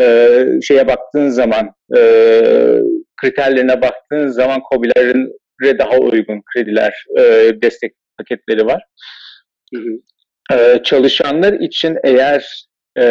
e, 0.02 0.38
şeye 0.62 0.88
baktığın 0.88 1.30
zaman 1.30 1.72
e, 1.98 2.02
kriterlerine 3.22 3.82
baktığın 3.82 4.28
zaman 4.28 4.62
KOBİ'lerin 4.62 5.34
daha 5.80 5.98
uygun 5.98 6.42
krediler, 6.54 7.06
e, 7.18 7.22
destek 7.62 7.94
paketleri 8.18 8.66
var. 8.66 8.84
Hı 9.74 9.82
hı. 9.82 9.92
Ee, 10.54 10.84
çalışanlar 10.84 11.54
için 11.54 11.98
eğer 12.04 12.67
e, 12.98 13.06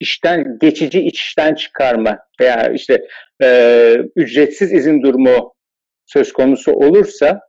işten 0.00 0.58
geçici 0.60 1.00
işten 1.00 1.54
çıkarma 1.54 2.18
veya 2.40 2.68
işte 2.68 3.06
e, 3.42 3.96
ücretsiz 4.16 4.72
izin 4.72 5.02
durumu 5.02 5.54
söz 6.06 6.32
konusu 6.32 6.72
olursa 6.72 7.40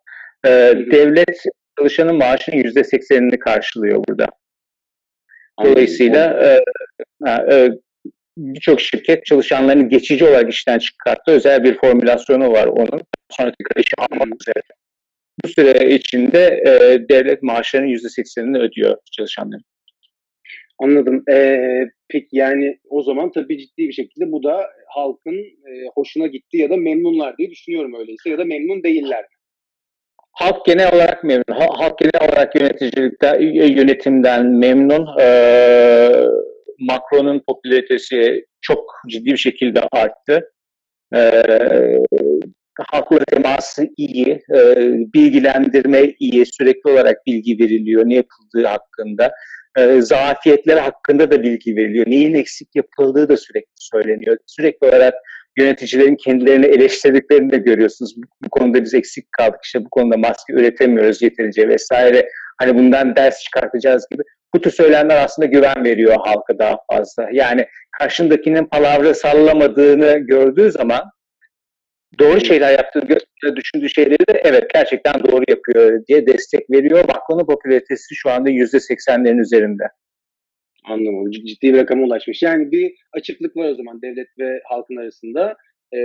e, 0.45 0.49
devlet 0.91 1.43
çalışanın 1.79 2.15
maaşının 2.15 2.55
yüzde 2.55 2.83
seksenini 2.83 3.39
karşılıyor 3.39 4.03
burada. 4.07 4.27
Dolayısıyla 5.63 6.43
e, 6.43 6.61
e, 7.29 7.69
birçok 8.37 8.81
şirket 8.81 9.25
çalışanlarını 9.25 9.89
geçici 9.89 10.25
olarak 10.25 10.53
işten 10.53 10.79
çıkarttı. 10.79 11.31
Özel 11.31 11.63
bir 11.63 11.77
formülasyonu 11.77 12.51
var 12.51 12.67
onun. 12.67 13.01
Sonra 13.31 13.51
tekrar 13.59 13.83
işe 13.83 13.95
almak 13.97 14.41
üzere. 14.41 14.61
Bu 15.43 15.47
süre 15.47 15.95
içinde 15.95 16.61
e, 16.65 17.09
devlet 17.09 17.43
maaşlarının 17.43 17.87
yüzde 17.87 18.09
seksenini 18.09 18.57
ödüyor 18.57 18.97
çalışanların. 19.11 19.63
Anladım. 20.79 21.23
Ee, 21.31 21.85
peki 22.09 22.27
yani 22.31 22.77
o 22.89 23.03
zaman 23.03 23.31
tabii 23.31 23.57
ciddi 23.57 23.87
bir 23.87 23.93
şekilde 23.93 24.31
bu 24.31 24.43
da 24.43 24.67
halkın 24.87 25.35
e, 25.35 25.71
hoşuna 25.95 26.27
gitti 26.27 26.57
ya 26.57 26.69
da 26.69 26.77
memnunlar 26.77 27.37
diye 27.37 27.49
düşünüyorum 27.49 27.93
öyleyse 27.99 28.29
ya 28.29 28.37
da 28.37 28.45
memnun 28.45 28.83
değiller. 28.83 29.25
Halk 30.31 30.65
genel 30.65 30.93
olarak 30.95 31.23
memnun. 31.23 31.43
Ha- 31.59 31.79
Halk 31.79 31.97
genel 31.97 32.29
olarak 32.29 32.55
yöneticilikten, 32.55 33.41
yönetimden 33.77 34.45
memnun. 34.45 35.07
Ee, 35.19 36.11
Macron'un 36.79 37.43
popülaritesi 37.47 38.45
çok 38.61 38.91
ciddi 39.09 39.25
bir 39.25 39.37
şekilde 39.37 39.81
arttı. 39.91 40.51
Ee, 41.15 41.43
halkla 42.91 43.17
teması 43.25 43.87
iyi, 43.97 44.39
e, 44.55 44.75
bilgilendirme 45.13 46.13
iyi, 46.19 46.45
sürekli 46.45 46.89
olarak 46.91 47.25
bilgi 47.25 47.63
veriliyor 47.63 48.03
ne 48.05 48.15
yapıldığı 48.15 48.67
hakkında. 48.67 49.31
E, 49.77 50.01
zafiyetler 50.01 50.77
hakkında 50.77 51.31
da 51.31 51.43
bilgi 51.43 51.75
veriliyor. 51.75 52.05
Neyin 52.07 52.33
eksik 52.33 52.75
yapıldığı 52.75 53.29
da 53.29 53.37
sürekli 53.37 53.71
söyleniyor. 53.75 54.37
Sürekli 54.45 54.87
olarak 54.87 55.13
yöneticilerin 55.57 56.15
kendilerini 56.15 56.65
eleştirdiklerini 56.65 57.51
de 57.51 57.57
görüyorsunuz. 57.57 58.13
Bu, 58.17 58.21
bu 58.45 58.49
konuda 58.49 58.83
biz 58.83 58.93
eksik 58.93 59.31
kaldık. 59.31 59.59
İşte 59.63 59.85
bu 59.85 59.89
konuda 59.89 60.17
maske 60.17 60.53
üretemiyoruz 60.53 61.21
yeterince 61.21 61.67
vesaire. 61.67 62.29
Hani 62.57 62.75
bundan 62.75 63.15
ders 63.15 63.39
çıkartacağız 63.43 64.07
gibi. 64.11 64.23
Bu 64.55 64.61
tür 64.61 64.71
söylemler 64.71 65.23
aslında 65.25 65.45
güven 65.45 65.83
veriyor 65.83 66.15
halka 66.25 66.59
daha 66.59 66.77
fazla. 66.91 67.27
Yani 67.31 67.65
karşındakinin 67.99 68.65
palavra 68.65 69.13
sallamadığını 69.13 70.17
gördüğü 70.17 70.71
zaman 70.71 71.03
doğru 72.19 72.39
şeyler 72.39 72.71
yaptığını 72.71 73.55
düşündüğü 73.55 73.89
şeyleri 73.89 74.27
de 74.29 74.41
evet 74.43 74.63
gerçekten 74.73 75.13
doğru 75.23 75.43
yapıyor 75.47 76.05
diye 76.07 76.27
destek 76.27 76.71
veriyor. 76.71 77.05
Macron'un 77.07 77.45
popülaritesi 77.45 78.15
şu 78.15 78.29
anda 78.29 78.49
yüzde 78.49 78.79
seksenlerin 78.79 79.37
üzerinde. 79.37 79.83
Anlamadım. 80.85 81.31
Ciddi 81.31 81.73
bir 81.73 81.77
rakama 81.77 82.05
ulaşmış. 82.05 82.41
Yani 82.41 82.71
bir 82.71 82.93
açıklık 83.13 83.57
var 83.57 83.69
o 83.69 83.75
zaman 83.75 84.01
devlet 84.01 84.27
ve 84.39 84.61
halkın 84.63 84.95
arasında 84.95 85.55
e, 85.93 85.99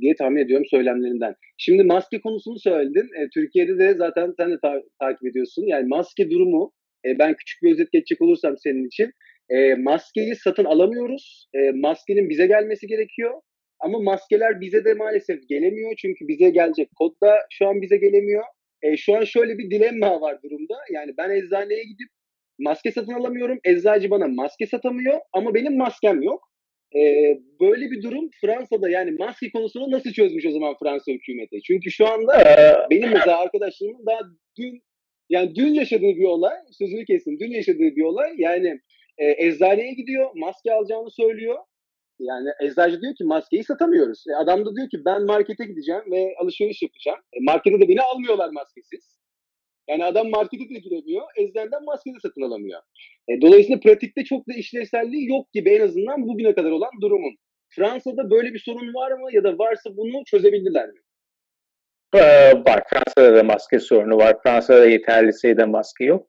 diye 0.00 0.14
tahmin 0.16 0.44
ediyorum 0.44 0.66
söylemlerinden. 0.70 1.34
Şimdi 1.58 1.82
maske 1.82 2.20
konusunu 2.20 2.58
söyledin. 2.58 3.08
E, 3.20 3.28
Türkiye'de 3.34 3.78
de 3.78 3.94
zaten 3.94 4.34
sen 4.36 4.50
de 4.50 4.58
ta- 4.62 4.82
takip 5.00 5.26
ediyorsun. 5.26 5.64
Yani 5.66 5.88
maske 5.88 6.30
durumu 6.30 6.72
e, 7.06 7.18
ben 7.18 7.34
küçük 7.34 7.62
bir 7.62 7.72
özet 7.72 7.92
geçecek 7.92 8.22
olursam 8.22 8.56
senin 8.58 8.86
için. 8.86 9.10
E, 9.50 9.74
maskeyi 9.74 10.36
satın 10.36 10.64
alamıyoruz. 10.64 11.48
E, 11.54 11.70
maskenin 11.70 12.28
bize 12.28 12.46
gelmesi 12.46 12.86
gerekiyor. 12.86 13.32
Ama 13.80 13.98
maskeler 13.98 14.60
bize 14.60 14.84
de 14.84 14.94
maalesef 14.94 15.48
gelemiyor. 15.48 15.94
Çünkü 15.98 16.28
bize 16.28 16.50
gelecek 16.50 16.88
kod 16.98 17.20
da 17.22 17.36
şu 17.50 17.68
an 17.68 17.82
bize 17.82 17.96
gelemiyor. 17.96 18.44
E, 18.82 18.96
şu 18.96 19.16
an 19.16 19.24
şöyle 19.24 19.58
bir 19.58 19.70
dilemma 19.70 20.20
var 20.20 20.42
durumda. 20.42 20.74
Yani 20.92 21.14
ben 21.18 21.30
eczaneye 21.30 21.82
gidip 21.82 22.08
maske 22.58 22.90
satın 22.90 23.12
alamıyorum. 23.12 23.58
Eczacı 23.64 24.10
bana 24.10 24.28
maske 24.28 24.66
satamıyor 24.66 25.20
ama 25.32 25.54
benim 25.54 25.76
maskem 25.76 26.22
yok. 26.22 26.52
Ee, 26.96 27.38
böyle 27.60 27.90
bir 27.90 28.02
durum 28.02 28.30
Fransa'da 28.40 28.90
yani 28.90 29.10
maske 29.10 29.50
konusunu 29.50 29.90
nasıl 29.90 30.12
çözmüş 30.12 30.46
o 30.46 30.50
zaman 30.50 30.74
Fransa 30.82 31.12
hükümeti? 31.12 31.62
Çünkü 31.62 31.90
şu 31.90 32.06
anda 32.06 32.32
benim 32.90 33.10
mesela 33.10 33.38
arkadaşlarımın 33.38 34.06
daha 34.06 34.20
dün 34.58 34.82
yani 35.28 35.54
dün 35.54 35.74
yaşadığı 35.74 36.16
bir 36.16 36.24
olay, 36.24 36.56
sözünü 36.78 37.04
kesin, 37.04 37.38
dün 37.38 37.50
yaşadığı 37.50 37.96
bir 37.96 38.02
olay 38.02 38.32
yani 38.36 38.80
e, 39.18 39.46
eczaneye 39.46 39.92
gidiyor, 39.92 40.30
maske 40.34 40.72
alacağını 40.72 41.10
söylüyor. 41.10 41.56
Yani 42.18 42.48
eczacı 42.60 43.00
diyor 43.00 43.14
ki 43.14 43.24
maskeyi 43.24 43.64
satamıyoruz. 43.64 44.24
E, 44.28 44.34
adam 44.36 44.66
da 44.66 44.76
diyor 44.76 44.90
ki 44.90 45.04
ben 45.04 45.22
markete 45.22 45.64
gideceğim 45.64 46.02
ve 46.10 46.34
alışveriş 46.42 46.82
yapacağım. 46.82 47.18
E, 47.32 47.38
markete 47.40 47.80
de 47.80 47.88
beni 47.88 48.02
almıyorlar 48.02 48.50
maskesiz. 48.50 49.16
Yani 49.88 50.04
adam 50.04 50.30
markete 50.30 50.74
de 50.74 50.78
giremiyor, 50.78 51.22
eczaneden 51.36 51.84
maske 51.84 52.10
de 52.14 52.20
satın 52.22 52.42
alamıyor. 52.42 52.80
E, 53.28 53.40
dolayısıyla 53.40 53.80
pratikte 53.80 54.24
çok 54.24 54.48
da 54.48 54.52
işlevselliği 54.56 55.28
yok 55.28 55.52
gibi 55.52 55.70
en 55.70 55.80
azından 55.80 56.28
bugüne 56.28 56.54
kadar 56.54 56.70
olan 56.70 56.90
durumun. 57.02 57.36
Fransa'da 57.68 58.30
böyle 58.30 58.54
bir 58.54 58.58
sorun 58.58 58.94
var 58.94 59.12
mı 59.12 59.28
ya 59.32 59.44
da 59.44 59.58
varsa 59.58 59.96
bunu 59.96 60.24
çözebildiler 60.24 60.88
mi? 60.88 61.00
Ee, 62.14 62.52
var. 62.66 62.82
Fransa'da 62.90 63.36
da 63.36 63.42
maske 63.42 63.80
sorunu 63.80 64.16
var. 64.16 64.36
Fransa'da 64.42 64.86
yeterli 64.86 65.32
sayıda 65.32 65.66
maske 65.66 66.04
yok. 66.04 66.26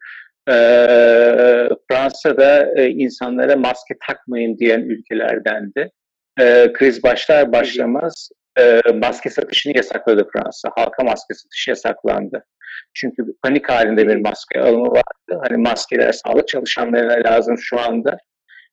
Ee, 0.50 1.70
Fransa'da 1.92 2.74
e, 2.76 2.90
insanlara 2.90 3.56
maske 3.56 3.94
takmayın 4.08 4.58
diyen 4.58 4.82
ülkelerdendi. 4.82 5.92
Ee, 6.40 6.74
kriz 6.74 7.04
başlar 7.04 7.52
başlamaz 7.52 8.30
e, 8.60 8.82
maske 8.94 9.30
satışını 9.30 9.78
yasakladı 9.78 10.28
Fransa. 10.34 10.70
Halka 10.76 11.04
maske 11.04 11.34
satışı 11.34 11.70
yasaklandı. 11.70 12.46
Çünkü 12.94 13.24
panik 13.44 13.70
halinde 13.70 14.08
bir 14.08 14.16
maske 14.16 14.60
alımı 14.60 14.88
vardı. 14.92 15.42
Hani 15.48 15.58
maskeler 15.58 16.12
sağlık 16.12 16.48
çalışanlarına 16.48 17.32
lazım 17.32 17.58
şu 17.58 17.80
anda. 17.80 18.18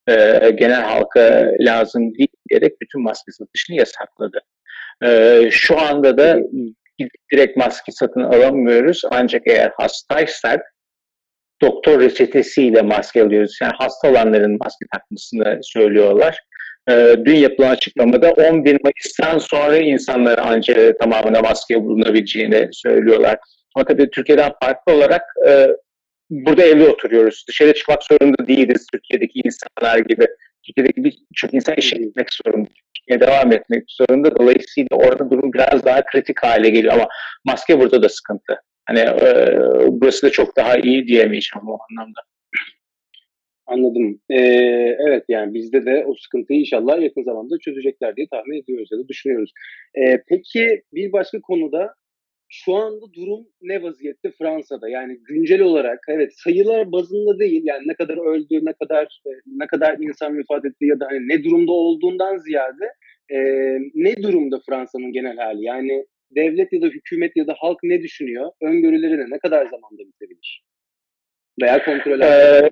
Ee, 0.09 0.51
genel 0.55 0.83
halka 0.83 1.53
lazım 1.61 2.15
değil 2.15 2.29
diyerek 2.51 2.81
bütün 2.81 3.03
maske 3.03 3.33
satışını 3.33 3.77
yasakladı. 3.77 4.41
Ee, 5.05 5.49
şu 5.51 5.81
anda 5.81 6.19
da 6.19 6.39
direkt 7.33 7.57
maske 7.57 7.93
satın 7.93 8.21
alamıyoruz. 8.21 9.03
Ancak 9.11 9.43
eğer 9.47 9.73
hastaysak 9.77 10.74
doktor 11.65 12.01
reçetesiyle 12.01 12.83
maske 12.83 13.23
alıyoruz. 13.23 13.59
Yani 13.63 13.73
hasta 13.79 14.11
olanların 14.11 14.59
maske 14.61 14.87
takmasını 14.93 15.59
söylüyorlar. 15.63 16.39
Ee, 16.91 17.17
dün 17.25 17.37
yapılan 17.37 17.71
açıklamada 17.71 18.33
11 18.33 18.79
Mayıs'tan 18.85 19.39
sonra 19.39 19.77
insanlar 19.77 20.41
ancak 20.43 21.01
tamamına 21.01 21.41
maske 21.41 21.83
bulunabileceğini 21.83 22.69
söylüyorlar. 22.73 23.39
Ama 23.75 23.85
tabii 23.85 24.11
Türkiye'den 24.11 24.53
farklı 24.63 24.93
olarak 24.93 25.23
e, 25.49 25.69
burada 26.31 26.63
evde 26.63 26.89
oturuyoruz. 26.89 27.45
Dışarı 27.49 27.75
çıkmak 27.75 28.03
zorunda 28.05 28.47
değiliz 28.49 28.87
Türkiye'deki 28.93 29.41
insanlar 29.45 29.99
gibi. 29.99 30.27
Türkiye'deki 30.67 31.05
birçok 31.05 31.55
insan 31.55 31.75
işe 31.75 31.97
gitmek 31.97 32.29
zorunda. 32.33 32.69
Türkiye'ye 32.95 33.21
devam 33.21 33.53
etmek 33.53 33.85
zorunda. 33.89 34.37
Dolayısıyla 34.37 34.97
orada 34.97 35.31
durum 35.31 35.53
biraz 35.53 35.85
daha 35.85 36.05
kritik 36.05 36.43
hale 36.43 36.71
geliyor. 36.71 36.95
Ama 36.95 37.09
maske 37.45 37.81
burada 37.81 38.03
da 38.03 38.09
sıkıntı. 38.09 38.61
Hani 38.87 39.01
e, 39.01 39.59
burası 39.89 40.27
da 40.27 40.31
çok 40.31 40.57
daha 40.57 40.77
iyi 40.77 41.07
diyemeyeceğim 41.07 41.69
o 41.69 41.79
anlamda. 41.91 42.21
Anladım. 43.67 44.21
Ee, 44.31 44.37
evet 45.07 45.25
yani 45.29 45.55
bizde 45.55 45.87
de 45.87 46.05
o 46.07 46.15
sıkıntıyı 46.15 46.61
inşallah 46.61 47.03
yakın 47.03 47.23
zamanda 47.23 47.59
çözecekler 47.59 48.17
diye 48.17 48.27
tahmin 48.31 48.63
ediyoruz 48.63 48.89
ya 48.93 48.99
da 48.99 49.09
düşünüyoruz. 49.09 49.53
Ee, 49.99 50.23
peki 50.29 50.83
bir 50.93 51.13
başka 51.13 51.41
konuda 51.41 51.95
şu 52.49 52.75
anda 52.75 53.13
durum 53.13 53.47
ne 53.63 53.83
vaziyette 53.83 54.31
Fransa'da? 54.31 54.89
Yani 54.89 55.19
güncel 55.29 55.61
olarak 55.61 55.99
evet 56.09 56.33
sayılar 56.37 56.93
bazında 56.93 57.39
değil 57.39 57.63
yani 57.65 57.89
ne 57.89 57.95
kadar 57.95 58.35
öldü, 58.35 58.65
ne 58.65 58.73
kadar 58.73 59.21
e, 59.27 59.31
ne 59.47 59.67
kadar 59.67 59.99
insan 59.99 60.39
vefat 60.39 60.65
etti 60.65 60.87
ya 60.87 61.01
da 61.01 61.07
hani 61.11 61.29
ne 61.29 61.45
durumda 61.45 61.73
olduğundan 61.73 62.37
ziyade 62.37 62.85
e, 63.31 63.39
ne 63.95 64.23
durumda 64.23 64.61
Fransa'nın 64.69 65.13
genel 65.13 65.37
hali? 65.37 65.65
Yani 65.65 66.07
devlet 66.31 66.73
ya 66.73 66.83
da 66.83 66.87
hükümet 66.87 67.37
ya 67.37 67.47
da 67.47 67.55
halk 67.59 67.79
ne 67.83 68.03
düşünüyor? 68.03 68.51
Öngörüleri 68.63 69.31
ne? 69.31 69.39
Kadar 69.39 69.65
zamanda 69.65 69.99
bitebilir? 69.99 70.65
Veya 71.63 71.85
kontroller? 71.85 72.63
Ee, 72.65 72.71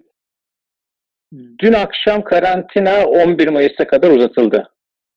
dün 1.59 1.73
akşam 1.73 2.25
karantina 2.25 3.07
11 3.07 3.49
Mayıs'a 3.49 3.87
kadar 3.87 4.11
uzatıldı. 4.11 4.69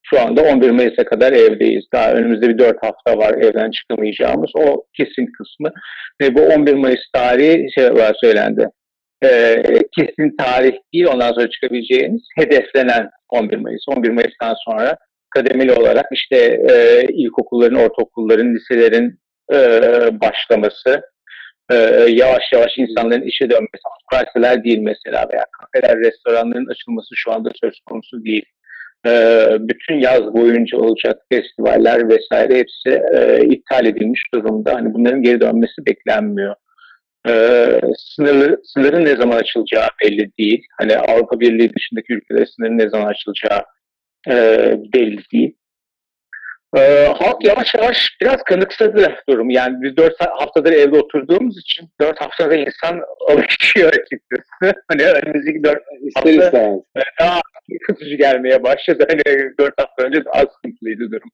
Şu 0.04 0.22
anda 0.22 0.42
11 0.42 0.70
Mayıs'a 0.70 1.06
kadar 1.06 1.34
evdeyiz. 1.34 1.86
Daha 1.94 2.14
önümüzde 2.14 2.50
bir 2.50 2.58
4 2.58 2.84
hafta 2.84 3.18
var 3.18 3.34
evden 3.34 3.72
çıkamayacağımız. 3.72 4.52
O 4.56 4.86
kesin 4.94 5.26
kısmı. 5.38 5.72
Ve 6.22 6.36
bu 6.36 6.42
11 6.42 6.74
Mayıs 6.74 7.02
tarihi 7.14 7.72
şey 7.76 7.94
var 7.94 8.16
söylendi. 8.22 8.70
Ee, 9.24 9.64
kesin 9.98 10.36
tarih 10.38 10.74
değil 10.94 11.06
ondan 11.06 11.34
sonra 11.34 11.50
çıkabileceğiniz 11.50 12.22
hedeflenen 12.36 13.10
11 13.30 13.58
Mayıs. 13.58 13.82
11 13.88 14.10
Mayıs'tan 14.10 14.56
sonra 14.66 14.98
kademeli 15.36 15.74
olarak 15.74 16.06
işte 16.12 16.38
e, 16.70 17.04
ilkokulların, 17.14 17.80
ortaokulların, 17.80 18.56
liselerin 18.56 19.20
e, 19.54 19.58
başlaması, 20.22 21.02
e, 21.72 21.76
yavaş 22.10 22.44
yavaş 22.54 22.78
insanların 22.78 23.22
işe 23.22 23.50
dönmesi, 23.50 23.84
üniversiteler 24.14 24.64
değil 24.64 24.80
mesela 24.80 25.28
veya 25.34 25.46
kafeler, 25.60 25.98
restoranların 25.98 26.72
açılması 26.72 27.16
şu 27.16 27.32
anda 27.32 27.50
söz 27.64 27.80
konusu 27.86 28.24
değil. 28.26 28.46
E, 29.08 29.48
bütün 29.60 29.96
yaz 29.96 30.34
boyunca 30.34 30.78
olacak 30.78 31.22
festivaller 31.32 32.10
vesaire 32.10 32.56
hepsi 32.58 33.02
e, 33.14 33.46
iptal 33.46 33.86
edilmiş 33.86 34.22
durumda. 34.34 34.74
Hani 34.74 34.94
bunların 34.94 35.22
geri 35.22 35.42
dönmesi 35.42 35.86
beklenmiyor. 35.88 36.56
E, 37.28 37.34
sınırlı, 37.98 38.62
sınırın 38.64 39.06
ne 39.06 39.16
zaman 39.16 39.38
açılacağı 39.38 39.88
belli 40.04 40.32
değil. 40.40 40.64
Hani 40.80 40.98
Avrupa 40.98 41.40
Birliği 41.40 41.74
dışındaki 41.74 42.14
ülkelere 42.14 42.46
sınırın 42.46 42.78
ne 42.78 42.90
zaman 42.90 43.06
açılacağı 43.06 43.62
e, 44.28 44.34
belli 44.94 45.22
değil. 45.34 45.56
E, 46.78 47.08
halk 47.20 47.46
yavaş 47.46 47.76
yavaş 47.76 48.18
biraz 48.22 48.44
kanıksadı 48.44 49.16
durum. 49.30 49.50
Yani 49.50 49.82
biz 49.82 49.98
dört 49.98 50.20
haftadır 50.20 50.72
evde 50.72 50.98
oturduğumuz 50.98 51.58
için 51.58 51.90
dört 52.02 52.22
haftada 52.22 52.56
insan 52.56 53.02
alışıyor 53.30 53.88
açıkçası. 53.88 54.46
Hani 54.88 55.04
önümüzdeki 55.04 55.64
dört 55.64 55.84
İster 56.02 56.22
hafta 56.22 56.46
istemez. 56.46 56.80
daha 57.20 57.42
sıkıntıcı 57.72 58.16
gelmeye 58.16 58.64
başladı. 58.64 59.08
Hani 59.10 59.22
dört 59.60 59.74
hafta 59.82 60.04
önce 60.04 60.24
az 60.28 60.46
sıkıntılıydı 60.56 61.12
durum. 61.12 61.30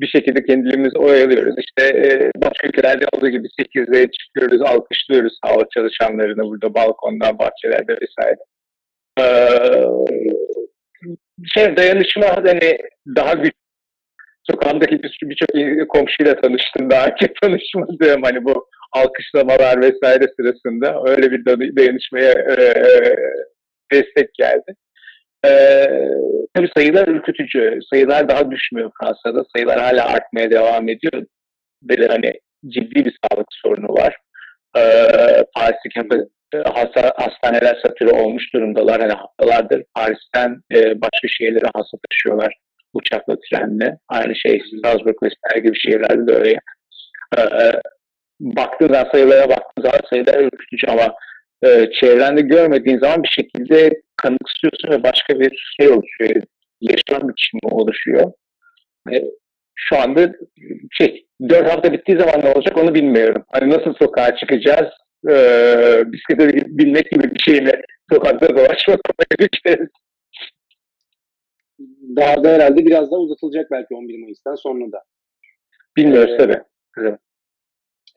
Bir 0.00 0.06
şekilde 0.06 0.44
kendimizi 0.44 0.98
oyalıyoruz. 0.98 1.54
İşte 1.58 1.98
e, 1.98 2.30
başka 2.36 2.68
ülkelerde 2.68 3.04
olduğu 3.16 3.28
gibi 3.28 3.48
8'de 3.60 4.10
çıkıyoruz, 4.10 4.62
alkışlıyoruz 4.62 5.38
sağlık 5.44 5.70
çalışanlarını 5.70 6.42
burada 6.42 6.74
balkondan, 6.74 7.38
bahçelerde 7.38 7.98
vesaire. 8.00 8.38
Ee, 9.20 9.84
şey 11.54 11.76
dayanışma 11.76 12.26
hani 12.36 12.78
daha 13.16 13.32
güçlü 13.32 13.58
sokağımdaki 14.50 15.02
bir- 15.02 15.18
birçok 15.22 15.90
komşuyla 15.90 16.40
tanıştım. 16.40 16.90
Daha 16.90 17.06
önce 17.06 17.32
tanışmadığım 17.42 18.22
hani 18.22 18.44
bu 18.44 18.66
alkışlamalar 18.92 19.80
vesaire 19.80 20.24
sırasında 20.36 21.02
öyle 21.06 21.30
bir 21.30 21.44
dayanı- 21.44 21.76
dayanışmaya 21.76 22.32
e, 22.32 22.74
destek 23.92 24.34
geldi. 24.34 24.74
E, 25.46 25.50
tabii 26.54 26.70
sayılar 26.76 27.08
ürkütücü. 27.08 27.78
Sayılar 27.90 28.28
daha 28.28 28.50
düşmüyor 28.50 28.90
Fransa'da. 29.00 29.44
Sayılar 29.56 29.80
hala 29.80 30.06
artmaya 30.06 30.50
devam 30.50 30.88
ediyor. 30.88 31.26
Böyle 31.82 32.06
hani 32.06 32.32
ciddi 32.68 33.04
bir 33.04 33.18
sağlık 33.24 33.46
sorunu 33.50 33.88
var. 33.88 34.16
E, 34.76 34.82
Paris'teki 35.54 36.00
e, 36.00 36.26
hasta, 36.64 37.12
hastaneler 37.16 37.80
satürü 37.86 38.10
olmuş 38.10 38.54
durumdalar. 38.54 39.00
Hani 39.00 39.12
haftalardır 39.12 39.84
Paris'ten 39.94 40.60
e, 40.74 41.00
başka 41.00 41.28
şehirlere 41.28 41.70
hasta 41.74 41.98
taşıyorlar 42.10 42.54
uçakla, 42.94 43.36
trenle. 43.50 43.98
Aynı 44.08 44.36
şey 44.36 44.60
Strasbourg 44.60 45.16
vesaire 45.22 45.66
gibi 45.66 45.78
şehirlerde 45.78 46.26
de 46.26 46.36
öyle. 46.36 46.58
E, 47.38 47.42
baktığın 48.40 48.92
zaman 48.92 49.10
sayılara 49.12 49.48
baktığın 49.48 49.82
zaman 49.82 50.00
sayılar 50.10 50.40
ürkütücü 50.40 50.86
ama 50.86 51.14
e, 51.64 51.90
çevrende 52.00 52.40
görmediğin 52.40 52.98
zaman 52.98 53.22
bir 53.22 53.28
şekilde 53.28 54.00
kanıksıyorsun 54.16 54.90
ve 54.90 55.02
başka 55.02 55.40
bir 55.40 55.74
şey 55.80 55.88
oluşuyor. 55.88 56.42
Yaşam 56.80 57.28
biçimi 57.28 57.72
oluşuyor. 57.72 58.32
E, 59.12 59.24
şu 59.74 59.98
anda 59.98 60.32
şey, 60.90 61.26
dört 61.48 61.72
hafta 61.72 61.92
bittiği 61.92 62.18
zaman 62.18 62.40
ne 62.44 62.52
olacak 62.52 62.76
onu 62.76 62.94
bilmiyorum. 62.94 63.44
Hani 63.52 63.70
nasıl 63.70 63.94
sokağa 63.94 64.36
çıkacağız? 64.36 64.88
E, 65.30 65.34
bisiklete 66.12 66.66
binmek 66.66 67.10
gibi 67.10 67.34
bir 67.34 67.40
şeyle 67.40 67.82
sokakta 68.12 68.56
dolaşmak 68.56 69.00
olabilir. 69.10 69.88
Daha 72.16 72.44
da 72.44 72.48
herhalde 72.48 72.86
biraz 72.86 73.10
daha 73.12 73.20
uzatılacak 73.20 73.70
belki 73.70 73.94
11 73.94 74.18
Mayıs'tan 74.18 74.54
sonra 74.54 74.92
da. 74.92 75.02
Bilmiyoruz 75.96 76.32
Ee, 76.34 76.36
tabii. 76.36 76.62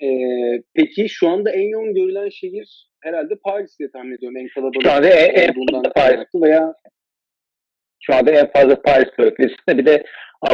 Ee, 0.03 0.61
peki 0.73 1.09
şu 1.09 1.29
anda 1.29 1.51
en 1.51 1.69
yoğun 1.69 1.93
görülen 1.93 2.29
şehir 2.29 2.89
herhalde 3.03 3.35
Paris 3.43 3.79
diye 3.79 3.91
tahmin 3.91 4.17
ediyorum. 4.17 4.37
En 4.37 4.47
kalabalık 4.47 4.83
Şu 4.83 4.91
anda 4.91 5.09
en, 5.09 5.47
en 5.49 5.53
Paris. 5.95 6.27
veya 6.35 6.73
Şu 8.07 8.15
anda 8.15 8.31
en 8.31 8.51
fazla 8.51 8.81
Paris 8.81 9.07
bölgesinde 9.17 9.77
bir 9.77 9.85
de 9.85 10.03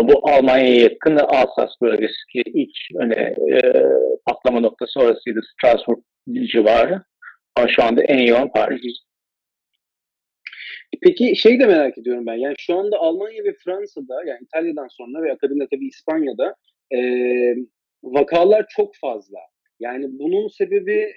bu 0.02 0.30
Almanya'ya 0.30 0.76
yakın 0.76 1.16
Alsas 1.16 1.72
bölgesi 1.82 2.28
ki 2.32 2.44
ilk 2.46 3.02
öne 3.02 3.36
e, 3.52 3.74
patlama 4.26 4.60
noktası 4.60 5.00
orasıydı 5.00 5.42
Strasbourg 5.54 6.00
civarı. 6.52 7.02
Ama 7.56 7.68
şu 7.68 7.84
anda 7.84 8.04
en 8.04 8.20
yoğun 8.20 8.48
Paris. 8.48 8.82
Peki 11.02 11.36
şey 11.36 11.60
de 11.60 11.66
merak 11.66 11.98
ediyorum 11.98 12.26
ben. 12.26 12.36
Yani 12.36 12.56
şu 12.58 12.76
anda 12.76 12.98
Almanya 12.98 13.44
ve 13.44 13.56
Fransa'da 13.64 14.24
yani 14.26 14.40
İtalya'dan 14.42 14.88
sonra 14.88 15.24
ve 15.24 15.34
akabinde 15.34 15.68
tabii 15.72 15.88
İspanya'da 15.88 16.56
e, 16.96 17.00
vakalar 18.04 18.66
çok 18.70 18.96
fazla. 18.96 19.40
Yani 19.80 20.06
bunun 20.12 20.48
sebebi 20.48 21.14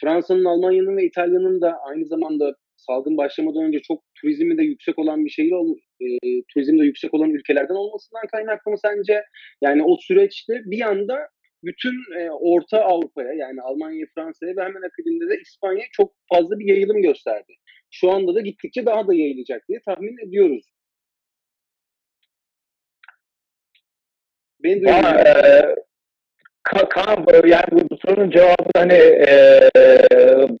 Fransa'nın, 0.00 0.44
Almanya'nın 0.44 0.96
ve 0.96 1.04
İtalya'nın 1.04 1.60
da 1.60 1.78
aynı 1.88 2.06
zamanda 2.06 2.54
salgın 2.78 3.16
başlamadan 3.16 3.62
önce 3.62 3.80
çok 3.82 4.02
turizmi 4.20 4.58
de 4.58 4.62
yüksek 4.62 4.98
olan 4.98 5.24
bir 5.24 5.30
şehir, 5.30 5.52
ol- 5.52 5.78
e, 6.00 6.06
turizmi 6.54 6.78
de 6.80 6.84
yüksek 6.84 7.14
olan 7.14 7.30
ülkelerden 7.30 7.74
olmasından 7.74 8.26
kaynaklı 8.32 8.70
mı 8.70 8.78
sence? 8.78 9.22
Yani 9.62 9.82
o 9.84 9.96
süreçte 10.00 10.52
bir 10.64 10.80
anda 10.80 11.28
bütün 11.64 11.94
e, 12.20 12.30
Orta 12.30 12.80
Avrupa'ya 12.84 13.32
yani 13.32 13.62
Almanya, 13.62 14.06
Fransa'ya 14.14 14.56
ve 14.56 14.62
hemen 14.62 14.82
akabinde 14.88 15.28
de 15.30 15.40
İspanya'ya 15.42 15.86
çok 15.92 16.12
fazla 16.34 16.58
bir 16.58 16.66
yayılım 16.68 17.02
gösterdi. 17.02 17.52
Şu 17.90 18.10
anda 18.10 18.34
da 18.34 18.40
gittikçe 18.40 18.86
daha 18.86 19.06
da 19.08 19.14
yayılacak 19.14 19.62
diye 19.68 19.80
tahmin 19.86 20.28
ediyoruz. 20.28 20.64
Beni 24.62 24.80
duyuyor 24.80 24.98
Ama 24.98 25.10
musun? 25.12 25.24
e, 25.26 25.30
Ka- 25.30 25.76
Kaan, 26.74 27.26
yani 27.46 27.64
bu, 27.72 27.80
bu 27.90 27.96
sorunun 28.06 28.30
cevabını 28.30 28.70
hani 28.76 28.92
e, 28.92 29.60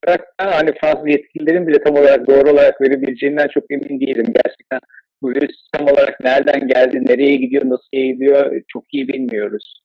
bırak 0.04 0.34
hani 0.38 0.72
Fransız 0.80 1.08
yetkililerin 1.08 1.66
bile 1.66 1.82
tam 1.82 1.96
olarak 1.96 2.26
doğru 2.26 2.50
olarak 2.50 2.80
verebileceğinden 2.80 3.48
çok 3.48 3.64
emin 3.70 4.00
değilim. 4.00 4.26
Gerçekten 4.44 4.80
bu 5.22 5.30
virüs 5.30 5.68
tam 5.72 5.88
olarak 5.88 6.20
nereden 6.20 6.68
geldi, 6.68 7.02
nereye 7.06 7.36
gidiyor, 7.36 7.62
nasıl 7.64 7.88
gidiyor 7.92 8.62
çok 8.68 8.94
iyi 8.94 9.08
bilmiyoruz. 9.08 9.82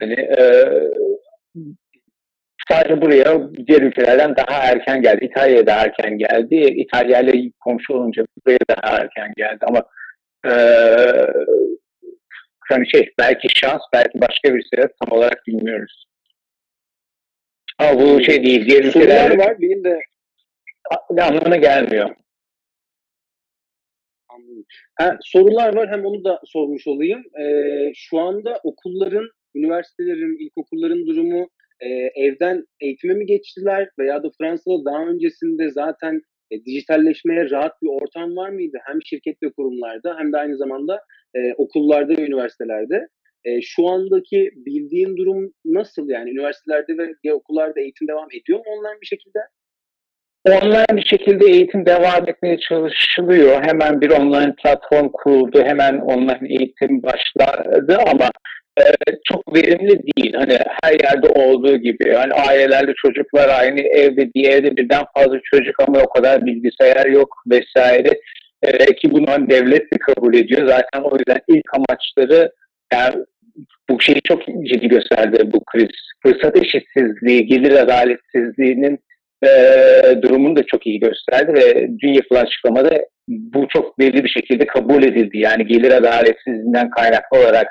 Hani 0.00 0.12
e, 0.12 0.64
sadece 2.70 3.02
buraya 3.02 3.40
diğer 3.66 3.82
ülkelerden 3.82 4.36
daha 4.36 4.62
erken 4.62 5.02
geldi. 5.02 5.24
İtalya'ya 5.24 5.66
daha 5.66 5.84
erken 5.84 6.18
geldi. 6.18 6.54
İtalya 6.54 7.20
ile 7.20 7.50
komşu 7.60 7.94
olunca 7.94 8.24
buraya 8.46 8.58
daha 8.70 8.96
erken 8.96 9.32
geldi 9.36 9.58
ama 9.62 9.82
e, 10.46 10.52
hani 12.68 12.90
şey 12.90 13.12
belki 13.18 13.48
şans 13.54 13.82
belki 13.92 14.20
başka 14.20 14.54
bir 14.54 14.66
sebep 14.74 14.90
tam 15.00 15.18
olarak 15.18 15.46
bilmiyoruz. 15.46 16.06
Ama 17.78 18.00
bu 18.00 18.20
şey 18.20 18.44
değil 18.44 18.66
diğer 18.66 18.82
Sorular 18.82 19.06
ülkeler 19.06 19.38
var. 19.38 19.56
Benim 19.60 19.84
de 19.84 20.00
anlamına 21.10 21.56
gelmiyor. 21.56 22.16
Anladım. 24.28 24.64
Ha, 24.94 25.18
sorular 25.22 25.76
var. 25.76 25.90
Hem 25.90 26.04
onu 26.04 26.24
da 26.24 26.40
sormuş 26.44 26.86
olayım. 26.86 27.22
Ee, 27.40 27.92
şu 27.94 28.18
anda 28.18 28.60
okulların, 28.62 29.30
üniversitelerin, 29.54 30.46
ilkokulların 30.46 31.06
durumu 31.06 31.48
e, 31.80 31.88
evden 32.14 32.64
eğitime 32.80 33.14
mi 33.14 33.26
geçtiler? 33.26 33.88
Veya 33.98 34.22
da 34.22 34.30
Fransa'da 34.38 34.84
daha 34.84 35.06
öncesinde 35.06 35.70
zaten 35.70 36.22
e, 36.50 36.64
dijitalleşmeye 36.64 37.50
rahat 37.50 37.82
bir 37.82 37.88
ortam 37.88 38.36
var 38.36 38.50
mıydı? 38.50 38.78
Hem 38.84 38.98
şirket 39.04 39.42
ve 39.42 39.52
kurumlarda 39.52 40.18
hem 40.18 40.32
de 40.32 40.36
aynı 40.36 40.56
zamanda 40.56 41.00
e, 41.34 41.54
okullarda 41.54 42.12
ve 42.16 42.26
üniversitelerde. 42.26 43.08
E, 43.44 43.60
şu 43.62 43.88
andaki 43.88 44.50
bildiğin 44.56 45.16
durum 45.16 45.52
nasıl? 45.64 46.08
Yani 46.08 46.30
üniversitelerde 46.30 46.92
ve 47.24 47.34
okullarda 47.34 47.80
eğitim 47.80 48.08
devam 48.08 48.28
ediyor 48.40 48.58
mu 48.58 48.64
online 48.66 49.00
bir 49.00 49.06
şekilde? 49.06 49.38
Online 50.46 50.96
bir 50.96 51.06
şekilde 51.06 51.46
eğitim 51.46 51.86
devam 51.86 52.28
etmeye 52.28 52.58
çalışılıyor. 52.58 53.62
Hemen 53.62 54.00
bir 54.00 54.10
online 54.10 54.54
platform 54.62 55.08
kuruldu. 55.12 55.62
Hemen 55.64 55.98
online 55.98 56.48
eğitim 56.48 57.02
başladı 57.02 57.98
ama 58.06 58.30
çok 59.24 59.54
verimli 59.54 60.00
değil. 60.02 60.34
Hani 60.34 60.58
her 60.82 60.92
yerde 60.92 61.28
olduğu 61.28 61.76
gibi. 61.76 62.12
Hani 62.12 62.32
ailelerle 62.32 62.92
çocuklar 62.96 63.48
aynı 63.48 63.80
evde 63.80 64.34
bir 64.34 64.48
evde 64.48 64.76
birden 64.76 65.04
fazla 65.14 65.40
çocuk 65.44 65.74
ama 65.88 66.00
o 66.00 66.08
kadar 66.08 66.46
bilgisayar 66.46 67.06
yok 67.06 67.42
vesaire. 67.50 68.10
E, 68.62 68.94
ki 68.94 69.10
bunu 69.10 69.26
hani 69.28 69.50
devlet 69.50 69.92
de 69.92 69.98
kabul 69.98 70.34
ediyor. 70.34 70.68
Zaten 70.68 71.02
o 71.02 71.16
yüzden 71.16 71.40
ilk 71.48 71.64
amaçları 71.74 72.52
yani 72.92 73.14
bu 73.90 74.00
şeyi 74.00 74.20
çok 74.28 74.46
ciddi 74.46 74.88
gösterdi 74.88 75.50
bu 75.52 75.64
kriz. 75.64 75.88
Fırsat 76.22 76.56
eşitsizliği, 76.56 77.46
gelir 77.46 77.72
adaletsizliğinin 77.72 78.98
e, 79.44 79.48
durumunu 80.22 80.56
da 80.56 80.62
çok 80.66 80.86
iyi 80.86 81.00
gösterdi 81.00 81.52
ve 81.54 81.88
dün 82.02 82.12
yapılan 82.12 82.44
açıklamada 82.44 83.06
bu 83.28 83.68
çok 83.68 83.98
belli 83.98 84.24
bir 84.24 84.28
şekilde 84.28 84.66
kabul 84.66 85.02
edildi. 85.02 85.38
Yani 85.38 85.66
gelir 85.66 85.90
adaletsizliğinden 85.90 86.90
kaynaklı 86.90 87.38
olarak 87.38 87.66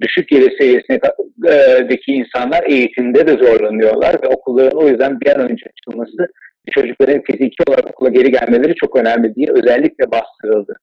düşük 0.00 0.28
gelir 0.28 0.58
seviyesindeki 0.58 2.12
insanlar 2.12 2.64
eğitimde 2.70 3.26
de 3.26 3.32
zorlanıyorlar 3.32 4.22
ve 4.22 4.28
okulların 4.28 4.78
o 4.78 4.88
yüzden 4.88 5.20
bir 5.20 5.26
an 5.26 5.50
önce 5.50 5.66
açılması 5.66 6.28
çocukların 6.70 7.22
fiziki 7.22 7.62
olarak 7.68 7.86
okula 7.90 8.08
geri 8.08 8.30
gelmeleri 8.30 8.74
çok 8.74 8.96
önemli 8.96 9.34
diye 9.34 9.46
özellikle 9.50 10.10
bastırıldı. 10.10 10.76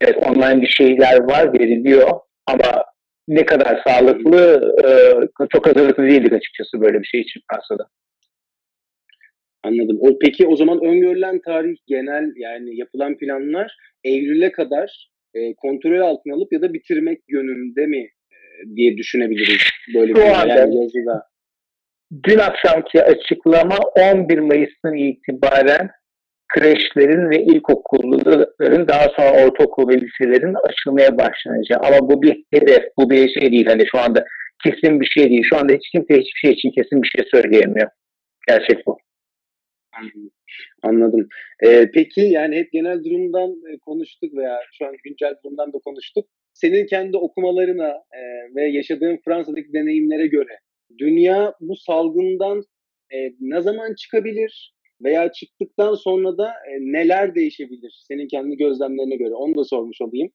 Evet 0.00 0.16
online 0.16 0.62
bir 0.62 0.66
şeyler 0.66 1.20
var 1.20 1.52
veriliyor 1.52 2.10
ama 2.46 2.84
ne 3.28 3.46
kadar 3.46 3.80
sağlıklı 3.86 4.74
e, 4.84 5.46
çok 5.48 5.66
hazırlıklı 5.66 6.02
değildik 6.02 6.32
açıkçası 6.32 6.80
böyle 6.80 7.00
bir 7.00 7.06
şey 7.06 7.20
için 7.20 7.40
Fransa'da. 7.50 7.88
Anladım. 9.62 9.98
O, 10.00 10.18
peki 10.18 10.46
o 10.46 10.56
zaman 10.56 10.84
öngörülen 10.84 11.40
tarih 11.40 11.76
genel 11.86 12.32
yani 12.36 12.78
yapılan 12.78 13.16
planlar 13.16 13.76
Eylül'e 14.04 14.52
kadar 14.52 15.10
e, 15.34 15.54
kontrol 15.54 16.00
altına 16.00 16.34
alıp 16.34 16.52
ya 16.52 16.62
da 16.62 16.72
bitirmek 16.74 17.20
yönünde 17.28 17.86
mi 17.86 17.98
e, 17.98 18.15
diye 18.76 18.96
düşünebiliriz 18.96 19.62
böyle 19.94 20.14
bir 20.14 20.20
Şu 20.20 20.36
anda- 20.36 20.54
yani 20.54 20.82
yazıda. 20.82 21.22
Dün 22.24 22.38
akşamki 22.38 23.02
açıklama 23.02 23.78
11 23.96 24.38
Mayıs'tan 24.38 24.94
itibaren 24.94 25.90
kreşlerin 26.54 27.30
ve 27.30 27.42
ilkokulların 27.42 28.88
daha 28.88 29.08
sonra 29.16 29.44
ortaokul 29.44 29.88
ve 29.88 30.00
liselerin 30.00 30.54
açılmaya 30.54 31.18
başlanacağı. 31.18 31.78
Ama 31.78 32.10
bu 32.10 32.22
bir 32.22 32.44
hedef, 32.52 32.84
bu 32.98 33.10
bir 33.10 33.28
şey 33.28 33.52
değil. 33.52 33.66
Hani 33.66 33.86
şu 33.86 33.98
anda 33.98 34.24
kesin 34.64 35.00
bir 35.00 35.06
şey 35.06 35.30
değil. 35.30 35.42
Şu 35.48 35.56
anda 35.56 35.72
hiç 35.72 35.90
kimse 35.92 36.14
hiçbir 36.14 36.38
şey 36.40 36.50
için 36.50 36.70
kesin 36.70 37.02
bir 37.02 37.08
şey 37.08 37.24
söyleyemiyor. 37.30 37.88
Gerçek 38.48 38.86
bu. 38.86 38.98
Anladım. 39.92 40.30
Anladım. 40.82 41.28
Ee, 41.64 41.90
peki 41.94 42.20
yani 42.20 42.56
hep 42.56 42.72
genel 42.72 43.04
durumdan 43.04 43.50
e, 43.50 43.78
konuştuk 43.78 44.36
veya 44.36 44.58
şu 44.72 44.86
an 44.86 44.94
güncel 45.04 45.34
durumdan 45.44 45.72
da 45.72 45.78
konuştuk. 45.78 46.26
Senin 46.56 46.86
kendi 46.86 47.16
okumalarına 47.16 47.88
e, 47.88 48.20
ve 48.54 48.64
yaşadığın 48.64 49.20
Fransa'daki 49.24 49.72
deneyimlere 49.72 50.26
göre 50.26 50.58
dünya 50.98 51.54
bu 51.60 51.76
salgından 51.76 52.62
e, 53.14 53.16
ne 53.40 53.60
zaman 53.60 53.94
çıkabilir 53.94 54.74
veya 55.04 55.32
çıktıktan 55.32 55.94
sonra 55.94 56.38
da 56.38 56.48
e, 56.48 56.72
neler 56.80 57.34
değişebilir 57.34 58.04
senin 58.08 58.28
kendi 58.28 58.56
gözlemlerine 58.56 59.16
göre 59.16 59.34
onu 59.34 59.54
da 59.56 59.64
sormuş 59.64 60.00
olayım. 60.00 60.30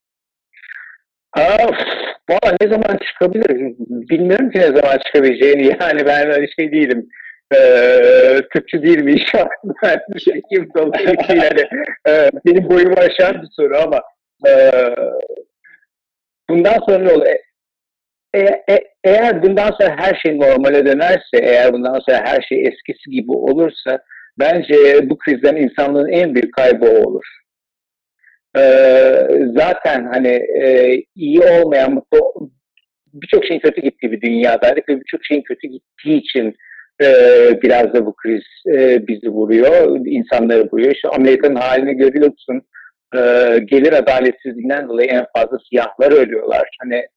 Valla 2.30 2.58
ne 2.62 2.68
zaman 2.68 3.00
çıkabilir? 3.08 3.76
Bilmiyorum 4.10 4.50
ki 4.50 4.60
ne 4.60 4.68
zaman 4.68 4.98
çıkabileceğini. 5.06 5.78
Yani 5.82 6.06
ben 6.06 6.32
öyle 6.32 6.48
şey 6.48 6.72
değilim. 6.72 7.10
Ee, 7.56 8.42
Türkçe 8.54 8.84
değil 8.84 9.02
mi 9.02 9.12
inşallah? 9.12 9.50
Şekiyim 10.18 10.70
dolayısıyla 10.78 11.44
yani, 11.44 11.68
e, 12.08 12.30
benim 12.46 12.70
boyumu 12.70 12.96
aşan 12.98 13.42
bir 13.42 13.48
soru 13.52 13.78
ama 13.78 14.02
e, 14.48 14.52
bundan 16.52 16.80
sonra 16.88 16.98
ne 16.98 17.14
olur? 17.14 17.26
E, 17.26 17.40
e- 18.34 18.64
e- 18.70 18.88
eğer 19.04 19.44
bundan 19.44 19.72
sonra 19.72 19.96
her 19.98 20.16
şey 20.16 20.40
normale 20.40 20.86
dönerse, 20.86 21.38
eğer 21.42 21.74
bundan 21.74 22.00
sonra 22.00 22.22
her 22.26 22.42
şey 22.42 22.68
eskisi 22.68 23.10
gibi 23.12 23.32
olursa 23.32 24.00
bence 24.40 25.10
bu 25.10 25.18
krizden 25.18 25.56
insanlığın 25.56 26.10
en 26.10 26.36
büyük 26.36 26.54
kaybı 26.54 26.86
olur. 26.86 27.24
Ee, 28.58 29.28
zaten 29.56 30.06
hani 30.14 30.40
e, 30.64 30.96
iyi 31.16 31.40
olmayan, 31.40 32.04
birçok 33.14 33.46
şeyin 33.46 33.60
kötü 33.60 33.82
gittiği 33.82 34.12
bir 34.12 34.22
dünyadaydık 34.22 34.90
ve 34.90 35.00
birçok 35.00 35.26
şeyin 35.26 35.42
kötü 35.42 35.68
gittiği 35.68 36.18
için 36.18 36.56
e, 37.02 37.08
biraz 37.62 37.94
da 37.94 38.06
bu 38.06 38.16
kriz 38.16 38.44
e, 38.74 39.08
bizi 39.08 39.30
vuruyor, 39.30 40.06
insanları 40.06 40.70
vuruyor. 40.72 40.92
İşte 40.92 41.10
Amerika'nın 41.10 41.56
halini 41.56 41.94
görüyorsun. 41.98 42.62
E, 43.16 43.20
gelir 43.66 43.94
adaletsizliğinden 43.94 44.90
dolayı 44.90 45.08
en 45.10 45.26
fazla 45.36 45.58
siyahlar 45.70 46.12
ölüyorlar. 46.12 46.70
Hani 46.82 47.08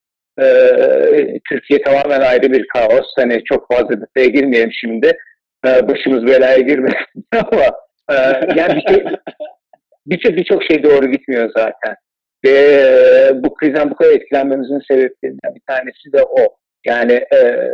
e, 0.41 1.39
Türkiye 1.49 1.83
tamamen 1.83 2.21
ayrı 2.21 2.53
bir 2.53 2.67
kaos. 2.69 3.07
Hani 3.17 3.45
çok 3.45 3.73
fazla 3.73 4.01
detaya 4.01 4.27
girmeyelim 4.27 4.73
şimdi. 4.73 5.19
E, 5.67 5.89
başımız 5.89 6.27
belaya 6.27 6.59
girmesin 6.59 7.25
ama 7.33 7.65
e, 8.11 8.15
yani 8.57 8.77
bir 8.77 8.95
şey, 8.95 9.05
birçok 10.07 10.37
birçok 10.37 10.65
şey 10.65 10.83
doğru 10.83 11.11
gitmiyor 11.11 11.51
zaten. 11.57 11.95
Ve 12.45 12.51
e, 12.51 13.43
bu 13.45 13.55
krizden 13.55 13.91
bu 13.91 13.95
kadar 13.95 14.11
etkilenmemizin 14.11 14.81
sebeplerinden 14.91 15.55
bir 15.55 15.63
tanesi 15.67 16.13
de 16.13 16.23
o. 16.23 16.57
Yani 16.87 17.13
e, 17.13 17.71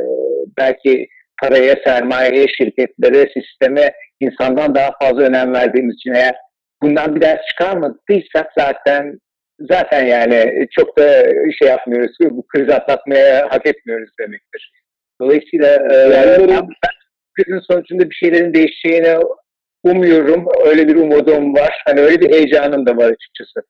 belki 0.58 1.08
paraya, 1.42 1.76
sermayeye, 1.84 2.46
şirketlere, 2.48 3.28
sisteme 3.34 3.92
insandan 4.20 4.74
daha 4.74 4.90
fazla 5.02 5.22
önem 5.22 5.52
verdiğimiz 5.52 5.94
için 5.94 6.12
eğer 6.12 6.34
bundan 6.82 7.16
bir 7.16 7.20
ders 7.20 7.46
çıkarmadıysak 7.46 8.52
zaten 8.58 9.18
zaten 9.60 10.04
yani 10.06 10.66
çok 10.70 10.98
da 10.98 11.24
şey 11.58 11.68
yapmıyoruz, 11.68 12.16
bu 12.20 12.46
krizi 12.46 12.74
atlatmaya 12.74 13.46
hak 13.50 13.66
etmiyoruz 13.66 14.10
demektir. 14.20 14.72
Dolayısıyla 15.20 15.66
e, 15.90 15.94
Yani- 15.94 16.48
ben, 16.48 16.68
krizin 17.34 17.60
sonucunda 17.60 18.10
bir 18.10 18.14
şeylerin 18.14 18.54
değişeceğini 18.54 19.16
umuyorum. 19.82 20.46
Öyle 20.66 20.88
bir 20.88 20.96
umudum 20.96 21.54
var. 21.54 21.82
Hani 21.86 22.00
öyle 22.00 22.20
bir 22.20 22.32
heyecanım 22.32 22.86
da 22.86 22.96
var 22.96 23.10
açıkçası. 23.10 23.62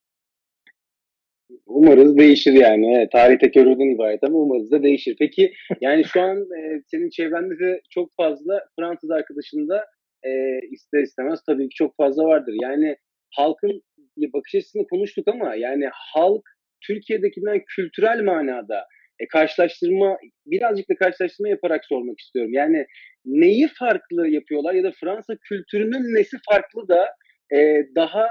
Umarız 1.67 2.19
değişir 2.19 2.53
yani. 2.53 3.09
Tarih 3.13 3.39
tekerrürden 3.39 3.95
ibaret 3.95 4.25
ama 4.25 4.39
umarız 4.39 4.71
da 4.71 4.83
değişir. 4.83 5.17
Peki 5.19 5.53
yani 5.81 6.05
şu 6.05 6.21
an 6.21 6.39
e, 6.39 6.83
senin 6.87 7.11
çevrende 7.11 7.59
de 7.59 7.81
çok 7.91 8.15
fazla 8.17 8.65
Fransız 8.79 9.11
arkadaşın 9.11 9.69
da 9.69 9.87
e, 10.25 10.61
ister 10.71 11.03
istemez 11.03 11.41
tabii 11.47 11.69
ki 11.69 11.75
çok 11.75 11.97
fazla 11.97 12.25
vardır. 12.25 12.55
Yani 12.63 12.97
halkın 13.31 13.83
bakış 14.17 14.55
açısını 14.55 14.87
konuştuk 14.87 15.29
ama 15.29 15.55
yani 15.55 15.89
halk 15.93 16.43
Türkiye'dekinden 16.87 17.63
kültürel 17.67 18.23
manada 18.23 18.87
e, 19.19 19.29
karşılaştırma 19.29 20.19
birazcık 20.47 20.91
da 20.91 20.95
karşılaştırma 20.95 21.49
yaparak 21.49 21.85
sormak 21.85 22.21
istiyorum. 22.21 22.53
Yani 22.53 22.87
neyi 23.25 23.69
farklı 23.69 24.29
yapıyorlar 24.29 24.75
ya 24.75 24.85
da 24.85 24.93
Fransa 25.01 25.37
kültürünün 25.43 26.15
nesi 26.15 26.37
farklı 26.51 26.89
da 26.89 27.09
e, 27.53 27.87
daha 27.95 28.29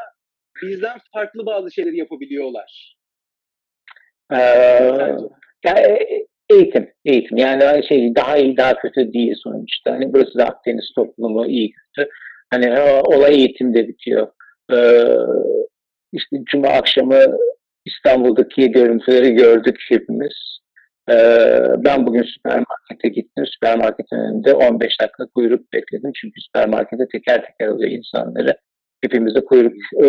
bizden 0.64 0.98
farklı 1.14 1.46
bazı 1.46 1.72
şeyleri 1.72 1.98
yapabiliyorlar. 1.98 2.96
Ee, 4.32 4.38
ya, 5.66 5.74
e- 5.80 6.28
eğitim, 6.50 6.90
eğitim. 7.06 7.38
Yani 7.38 7.88
şey 7.88 8.16
daha 8.16 8.38
iyi, 8.38 8.58
daha 8.58 8.78
kötü 8.78 9.14
değil 9.14 9.36
sonuçta. 9.44 9.92
Hani 9.92 10.14
burası 10.14 10.38
da 10.38 10.46
Akdeniz 10.46 10.94
toplumu 10.96 11.48
iyi 11.48 11.72
kötü. 11.72 12.10
Hani 12.52 12.66
e, 12.66 13.02
olay 13.02 13.36
eğitimde 13.36 13.88
bitiyor. 13.88 14.28
Ee, 14.74 15.04
işte 16.14 16.38
Cuma 16.46 16.68
akşamı 16.68 17.38
İstanbul'daki 17.86 18.72
görüntüleri 18.72 19.34
gördük 19.34 19.78
hepimiz. 19.90 20.60
Ee, 21.12 21.60
ben 21.78 22.08
bugün 22.08 22.24
süpermarkete 22.24 23.10
gittim. 23.10 23.46
Süpermarketin 23.48 24.16
önünde 24.16 24.54
15 24.54 25.02
dakika 25.02 25.26
kuyruk 25.36 25.74
bekledim. 25.74 26.12
Çünkü 26.16 26.42
süpermarkete 26.42 27.08
teker 27.08 27.46
teker 27.46 27.72
alıyor 27.72 27.92
insanları. 27.92 28.58
Hepimiz 29.02 29.36
de 29.36 29.46
kuyruk 29.46 29.74
e, 30.04 30.08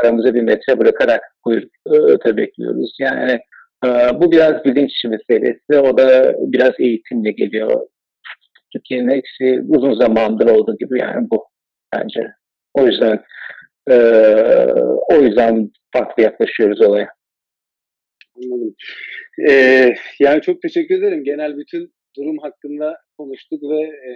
aramıza 0.00 0.34
bir 0.34 0.42
metre 0.42 0.78
bırakarak 0.78 1.22
kuyrukta 1.42 2.36
bekliyoruz. 2.36 2.96
Yani 3.00 3.32
e, 3.32 3.40
bu 4.20 4.32
biraz 4.32 4.64
bilinç 4.64 5.04
meselesi. 5.04 5.78
O 5.78 5.98
da 5.98 6.34
biraz 6.38 6.72
eğitimle 6.78 7.30
geliyor. 7.30 7.88
Türkiye'nin 8.72 9.08
eksi 9.08 9.62
uzun 9.68 9.94
zamandır 9.94 10.46
olduğu 10.46 10.76
gibi 10.78 11.00
yani 11.00 11.26
bu 11.30 11.44
bence. 11.94 12.32
O 12.74 12.86
yüzden 12.86 13.24
e, 13.90 13.94
o 15.10 15.14
yüzden 15.14 15.70
farklı 15.92 16.22
yaklaşıyoruz 16.22 16.80
olaya. 16.80 17.08
Anladım. 18.36 18.74
Ee, 19.48 19.94
yani 20.20 20.40
çok 20.42 20.62
teşekkür 20.62 20.98
ederim. 20.98 21.24
Genel 21.24 21.56
bütün 21.56 21.92
durum 22.16 22.38
hakkında 22.38 22.96
konuştuk 23.18 23.62
ve 23.62 23.80
e, 23.80 24.12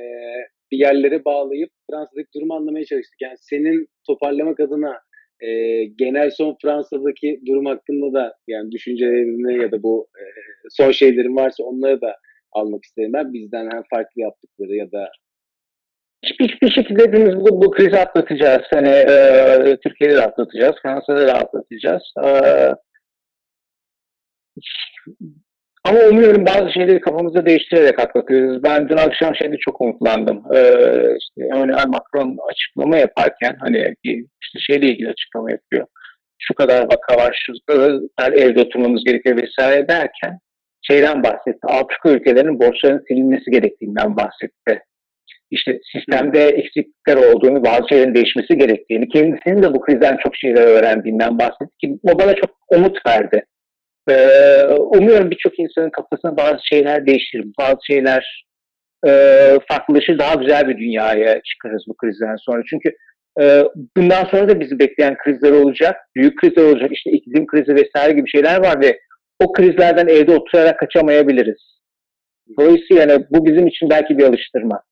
bir 0.73 0.79
yerlere 0.79 1.25
bağlayıp 1.25 1.71
Fransa'daki 1.91 2.29
durumu 2.35 2.55
anlamaya 2.55 2.85
çalıştık. 2.85 3.21
Yani 3.21 3.37
senin 3.41 3.89
toparlamak 4.07 4.61
adına 4.61 5.01
e, 5.43 5.85
genel 5.85 6.31
son 6.31 6.57
Fransa'daki 6.63 7.41
durum 7.47 7.67
hakkında 7.67 8.13
da 8.13 8.35
yani 8.49 8.71
düşüncelerini 8.71 9.63
ya 9.63 9.73
da 9.73 9.83
bu 9.83 10.09
e, 10.19 10.23
son 10.71 10.91
şeylerin 10.91 11.37
varsa 11.37 11.65
onları 11.65 12.01
da 12.01 12.17
almak 12.53 12.85
isterim. 12.85 13.13
Ben 13.13 13.33
bizden 13.33 13.71
hem 13.71 13.83
farklı 13.91 14.21
yaptıkları 14.21 14.77
ya 14.77 14.93
da 14.93 15.09
Hiçbir, 16.25 16.71
şekilde 16.71 17.03
hepimiz 17.03 17.37
bu, 17.37 17.63
bu 17.63 17.71
krizi 17.71 17.99
atlatacağız. 17.99 18.63
Hani 18.71 18.89
e, 18.89 19.77
Türkiye'de 19.83 20.17
de 20.17 20.23
atlatacağız, 20.23 20.77
Fransa'da 20.83 21.27
da 21.27 21.35
atlatacağız. 21.35 22.03
E, 22.25 22.29
ama 25.85 25.99
umuyorum 26.11 26.47
bazı 26.47 26.73
şeyleri 26.73 27.01
kafamızda 27.01 27.47
değiştirerek 27.47 27.99
atlatıyoruz. 27.99 28.63
Ben 28.63 28.89
dün 28.89 28.97
akşam 28.97 29.37
şeyde 29.37 29.57
çok 29.61 29.81
umutlandım. 29.81 30.43
E, 30.55 30.59
işte 31.21 31.45
Emmanuel 31.55 31.87
Macron 31.87 32.39
açıklama 32.51 32.97
yaparken 32.97 33.57
hani 33.61 33.95
işte 34.43 34.59
şeyle 34.59 34.87
ilgili 34.87 35.09
açıklama 35.09 35.51
yapıyor. 35.51 35.87
Şu 36.39 36.55
kadar 36.55 36.83
vaka 36.83 37.17
var, 37.17 37.43
şu 37.47 37.53
kadar 37.67 38.33
evde 38.33 38.61
oturmamız 38.61 39.05
gerekiyor 39.05 39.37
vesaire 39.37 39.89
derken 39.89 40.39
şeyden 40.83 41.23
bahsetti. 41.23 41.67
Afrika 41.67 42.11
ülkelerinin 42.11 42.61
borçlarının 42.61 43.05
silinmesi 43.09 43.51
gerektiğinden 43.51 44.17
bahsetti 44.17 44.83
işte 45.53 45.81
sistemde 45.93 46.49
eksiklikler 46.49 47.17
olduğunu, 47.17 47.65
bazı 47.65 47.89
şeylerin 47.89 48.15
değişmesi 48.15 48.59
gerektiğini, 48.59 49.09
kendisinin 49.09 49.63
de 49.63 49.75
bu 49.75 49.81
krizden 49.81 50.17
çok 50.23 50.37
şeyler 50.37 50.67
öğrendiğinden 50.67 51.39
bahsetti 51.39 51.77
ki 51.81 51.99
o 52.03 52.19
bana 52.19 52.35
çok 52.35 52.51
umut 52.69 53.07
verdi. 53.07 53.45
Ee, 54.11 54.63
umuyorum 54.73 55.31
birçok 55.31 55.59
insanın 55.59 55.91
kafasında 55.91 56.37
bazı 56.37 56.67
şeyler 56.67 57.07
değişir, 57.07 57.45
bazı 57.59 57.79
şeyler 57.87 58.45
e, 59.07 59.11
farklılaşır, 59.69 60.19
daha 60.19 60.35
güzel 60.35 60.69
bir 60.69 60.79
dünyaya 60.79 61.43
çıkarız 61.43 61.85
bu 61.89 61.97
krizden 61.97 62.37
sonra. 62.37 62.63
Çünkü 62.71 62.97
e, 63.41 63.65
bundan 63.97 64.25
sonra 64.25 64.49
da 64.49 64.61
bizi 64.61 64.79
bekleyen 64.79 65.17
krizler 65.17 65.53
olacak, 65.53 65.97
büyük 66.17 66.39
krizler 66.39 66.65
olacak, 66.65 66.91
işte 66.93 67.11
iklim 67.11 67.47
krizi 67.47 67.75
vesaire 67.75 68.13
gibi 68.13 68.31
şeyler 68.31 68.61
var 68.61 68.81
ve 68.81 68.99
o 69.45 69.53
krizlerden 69.53 70.07
evde 70.07 70.33
oturarak 70.33 70.79
kaçamayabiliriz. 70.79 71.73
Dolayısıyla 72.59 73.03
yani 73.03 73.25
bu 73.31 73.47
bizim 73.47 73.67
için 73.67 73.91
belki 73.91 74.19
bir 74.19 74.25
alıştırma. 74.25 74.83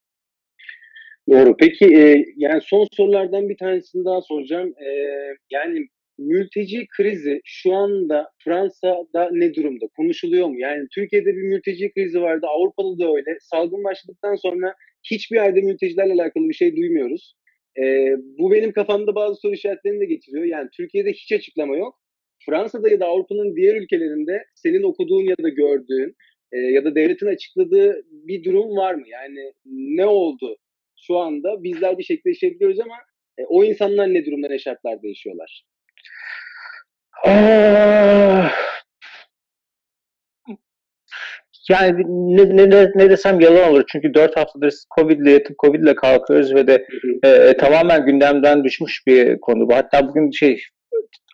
Doğru. 1.31 1.57
Peki 1.57 1.85
e, 1.85 2.25
yani 2.37 2.61
son 2.63 2.87
sorulardan 2.93 3.49
bir 3.49 3.57
tanesini 3.57 4.05
daha 4.05 4.23
soracağım. 4.23 4.69
E, 4.69 4.89
yani 5.51 5.87
mülteci 6.21 6.87
krizi 6.97 7.41
şu 7.45 7.73
anda 7.73 8.31
Fransa'da 8.45 9.29
ne 9.33 9.55
durumda? 9.55 9.87
Konuşuluyor 9.97 10.49
mu? 10.49 10.59
Yani 10.59 10.87
Türkiye'de 10.95 11.37
bir 11.37 11.43
mülteci 11.43 11.93
krizi 11.93 12.21
vardı. 12.21 12.47
Avrupa'da 12.47 12.99
da 12.99 13.17
öyle. 13.17 13.37
Salgın 13.41 13.85
başladıktan 13.85 14.35
sonra 14.35 14.75
hiçbir 15.11 15.37
yerde 15.37 15.61
mültecilerle 15.61 16.13
alakalı 16.13 16.49
bir 16.49 16.55
şey 16.55 16.77
duymuyoruz. 16.77 17.35
E, 17.83 18.15
bu 18.39 18.53
benim 18.53 18.73
kafamda 18.73 19.15
bazı 19.15 19.41
soru 19.41 19.53
işaretlerini 19.53 20.01
de 20.01 20.05
getiriyor. 20.05 20.45
Yani 20.45 20.69
Türkiye'de 20.77 21.13
hiç 21.13 21.33
açıklama 21.33 21.77
yok. 21.77 21.95
Fransa'da 22.47 22.89
ya 22.89 23.01
da 23.01 23.07
Avrupa'nın 23.07 23.57
diğer 23.57 23.77
ülkelerinde 23.77 24.43
senin 24.55 24.83
okuduğun 24.83 25.25
ya 25.25 25.37
da 25.43 25.49
gördüğün 25.49 26.15
e, 26.53 26.59
ya 26.59 26.85
da 26.85 26.95
devletin 26.95 27.27
açıkladığı 27.27 28.03
bir 28.11 28.45
durum 28.45 28.77
var 28.77 28.95
mı? 28.95 29.05
Yani 29.09 29.53
ne 29.65 30.07
oldu 30.07 30.57
şu 31.07 31.17
anda 31.17 31.63
bizler 31.63 31.99
bir 31.99 32.03
şekilde 32.03 32.29
yaşayabiliyoruz 32.29 32.81
ama 32.81 32.95
e, 33.39 33.43
o 33.49 33.65
insanlar 33.65 34.15
ne 34.15 34.27
durumda 34.27 34.49
ne 34.49 34.59
şartlarda 34.59 35.07
yaşıyorlar? 35.07 35.65
Ah. 37.25 38.53
Yani 41.71 42.05
ne, 42.09 42.57
ne, 42.57 42.71
ne, 42.71 42.91
ne 42.95 43.11
desem 43.11 43.41
yalan 43.41 43.71
olur. 43.71 43.85
Çünkü 43.93 44.15
4 44.15 44.37
haftadır 44.37 44.75
Covid 44.99 45.21
ile 45.21 45.31
yatıp 45.31 45.59
Covid 45.59 45.83
ile 45.83 45.95
kalkıyoruz 45.95 46.55
ve 46.55 46.67
de 46.67 46.87
e, 47.25 47.57
tamamen 47.57 48.07
gündemden 48.07 48.65
düşmüş 48.65 49.07
bir 49.07 49.41
konu 49.41 49.69
bu. 49.69 49.75
Hatta 49.75 50.09
bugün 50.09 50.31
şey 50.31 50.63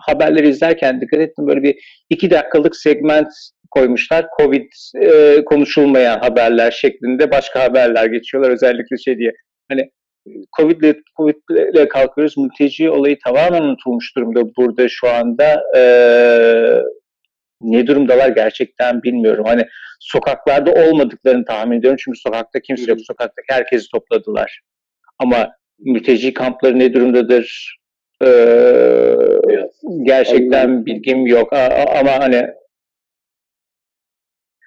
haberleri 0.00 0.48
izlerken 0.48 1.00
dikkat 1.00 1.20
ettim 1.20 1.46
böyle 1.46 1.62
bir 1.62 2.04
iki 2.10 2.30
dakikalık 2.30 2.76
segment 2.76 3.28
koymuşlar. 3.70 4.26
Covid 4.40 4.72
e, 5.02 5.44
konuşulmayan 5.44 6.18
haberler 6.18 6.70
şeklinde 6.70 7.30
başka 7.30 7.62
haberler 7.62 8.06
geçiyorlar 8.06 8.50
özellikle 8.50 8.96
şey 8.96 9.18
diye. 9.18 9.32
Hani 9.68 9.90
Covid'le 10.58 10.94
Covid'le 11.16 11.88
kalkıyoruz. 11.88 12.36
Mülteci 12.36 12.90
olayı 12.90 13.18
tamamen 13.24 13.62
unutulmuş 13.62 14.16
durumda 14.16 14.56
burada 14.56 14.88
şu 14.88 15.08
anda. 15.08 15.62
E, 15.76 15.82
ne 17.60 17.86
durumdalar 17.86 18.28
gerçekten 18.28 19.02
bilmiyorum. 19.02 19.44
Hani 19.48 19.66
sokaklarda 20.00 20.72
olmadıklarını 20.72 21.44
tahmin 21.44 21.78
ediyorum. 21.78 21.98
Çünkü 22.04 22.18
sokakta 22.18 22.60
kimse 22.60 22.90
yok. 22.90 23.00
Sokaktaki 23.00 23.46
herkesi 23.52 23.86
topladılar. 23.90 24.60
Ama 25.18 25.50
mülteci 25.78 26.34
kampları 26.34 26.78
ne 26.78 26.94
durumdadır? 26.94 27.76
Ee, 28.24 29.14
gerçekten 30.02 30.64
Anladım. 30.68 30.86
bilgim 30.86 31.26
yok. 31.26 31.52
A- 31.52 31.98
ama 31.98 32.12
hani 32.18 32.48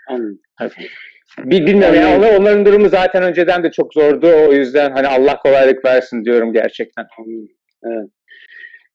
Anladım. 0.07 0.39
Bil- 1.45 1.65
bilmiyorum 1.65 1.95
ya 1.95 2.17
onlar- 2.17 2.39
onların 2.39 2.65
durumu 2.65 2.89
zaten 2.89 3.23
önceden 3.23 3.63
de 3.63 3.71
çok 3.71 3.93
zordu. 3.93 4.27
O 4.49 4.53
yüzden 4.53 4.91
hani 4.91 5.07
Allah 5.07 5.39
kolaylık 5.39 5.85
versin 5.85 6.25
diyorum 6.25 6.53
gerçekten. 6.53 7.05
Evet. 7.83 8.09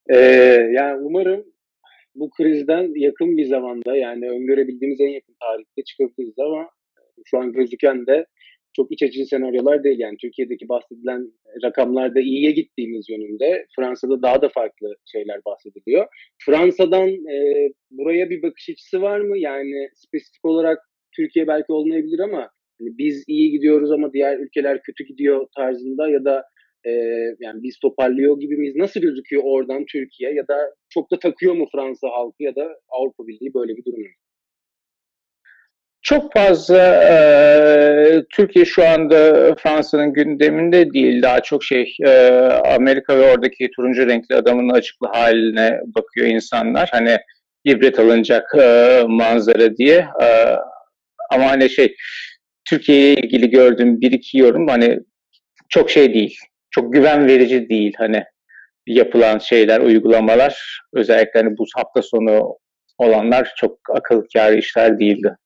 Ee, 0.08 0.18
yani 0.72 1.00
umarım 1.02 1.44
bu 2.14 2.30
krizden 2.30 2.92
yakın 3.00 3.36
bir 3.36 3.44
zamanda 3.44 3.96
yani 3.96 4.30
öngörebildiğimiz 4.30 5.00
en 5.00 5.08
yakın 5.08 5.34
tarihte 5.40 5.82
çıkabiliriz 5.84 6.38
ama 6.38 6.68
şu 7.24 7.38
an 7.38 7.52
gözüken 7.52 8.06
de 8.06 8.26
çok 8.76 8.92
iç 8.92 9.02
açıcı 9.02 9.26
senaryolar 9.26 9.84
değil. 9.84 9.98
Yani 9.98 10.16
Türkiye'deki 10.20 10.68
bahsedilen 10.68 11.32
rakamlarda 11.64 12.20
iyiye 12.20 12.50
gittiğimiz 12.50 13.08
yönünde. 13.10 13.66
Fransa'da 13.76 14.22
daha 14.22 14.42
da 14.42 14.48
farklı 14.48 14.96
şeyler 15.12 15.40
bahsediliyor. 15.46 16.06
Fransa'dan 16.46 17.08
e, 17.08 17.68
buraya 17.90 18.30
bir 18.30 18.42
bakış 18.42 18.68
açısı 18.70 19.02
var 19.02 19.20
mı? 19.20 19.38
Yani 19.38 19.88
spesifik 19.94 20.44
olarak 20.44 20.78
Türkiye 21.16 21.46
belki 21.46 21.72
olmayabilir 21.72 22.18
ama 22.18 22.50
hani 22.80 22.98
biz 22.98 23.24
iyi 23.26 23.50
gidiyoruz 23.50 23.90
ama 23.92 24.12
diğer 24.12 24.38
ülkeler 24.38 24.82
kötü 24.82 25.04
gidiyor 25.04 25.46
tarzında 25.56 26.08
ya 26.08 26.24
da 26.24 26.44
e, 26.84 26.90
yani 27.40 27.62
biz 27.62 27.78
toparlıyor 27.78 28.40
gibi 28.40 28.56
miyiz? 28.56 28.76
Nasıl 28.76 29.00
gözüküyor 29.00 29.42
oradan 29.46 29.84
Türkiye 29.92 30.34
ya 30.34 30.48
da 30.48 30.74
çok 30.88 31.10
da 31.10 31.18
takıyor 31.18 31.54
mu 31.54 31.66
Fransa 31.72 32.08
halkı 32.08 32.42
ya 32.42 32.56
da 32.56 32.68
Avrupa 32.88 33.26
Birliği 33.26 33.54
böyle 33.54 33.76
bir 33.76 33.84
durum? 33.84 34.02
Çok 36.02 36.32
fazla 36.32 37.04
e, 37.04 37.16
Türkiye 38.30 38.64
şu 38.64 38.88
anda 38.88 39.54
Fransa'nın 39.54 40.12
gündeminde 40.12 40.92
değil. 40.92 41.22
Daha 41.22 41.40
çok 41.40 41.64
şey 41.64 41.96
e, 42.06 42.10
Amerika 42.76 43.18
ve 43.18 43.32
oradaki 43.32 43.70
turuncu 43.76 44.06
renkli 44.06 44.34
adamın 44.34 44.68
açıklı 44.68 45.06
haline 45.06 45.80
bakıyor 45.96 46.26
insanlar. 46.26 46.88
Hani 46.92 47.18
ibret 47.64 47.98
alınacak 47.98 48.54
e, 48.60 49.02
manzara 49.08 49.76
diye. 49.76 50.06
E, 50.22 50.26
ama 51.30 51.50
hani 51.50 51.70
şey 51.70 51.96
Türkiye 52.68 53.12
ile 53.12 53.20
ilgili 53.20 53.50
gördüğüm 53.50 54.00
bir 54.00 54.12
iki 54.12 54.38
yorum 54.38 54.68
hani 54.68 54.98
çok 55.68 55.90
şey 55.90 56.14
değil. 56.14 56.38
Çok 56.70 56.92
güven 56.92 57.26
verici 57.26 57.68
değil 57.68 57.92
hani 57.96 58.24
yapılan 58.86 59.38
şeyler, 59.38 59.80
uygulamalar. 59.80 60.80
Özellikle 60.92 61.40
hani 61.40 61.58
bu 61.58 61.64
hafta 61.76 62.02
sonu 62.02 62.58
olanlar 62.98 63.52
çok 63.56 63.78
akıl 63.90 64.22
kârı 64.32 64.58
işler 64.58 64.98
değildi. 64.98 65.36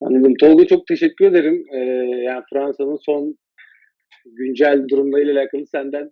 Anladım. 0.00 0.34
Tolga 0.40 0.66
çok 0.66 0.86
teşekkür 0.86 1.26
ederim. 1.26 1.64
Ee, 1.72 1.78
yani 2.22 2.44
Fransa'nın 2.52 2.96
son 2.96 3.38
güncel 4.24 4.88
durumlarıyla 4.88 5.40
alakalı 5.40 5.66
senden 5.66 6.10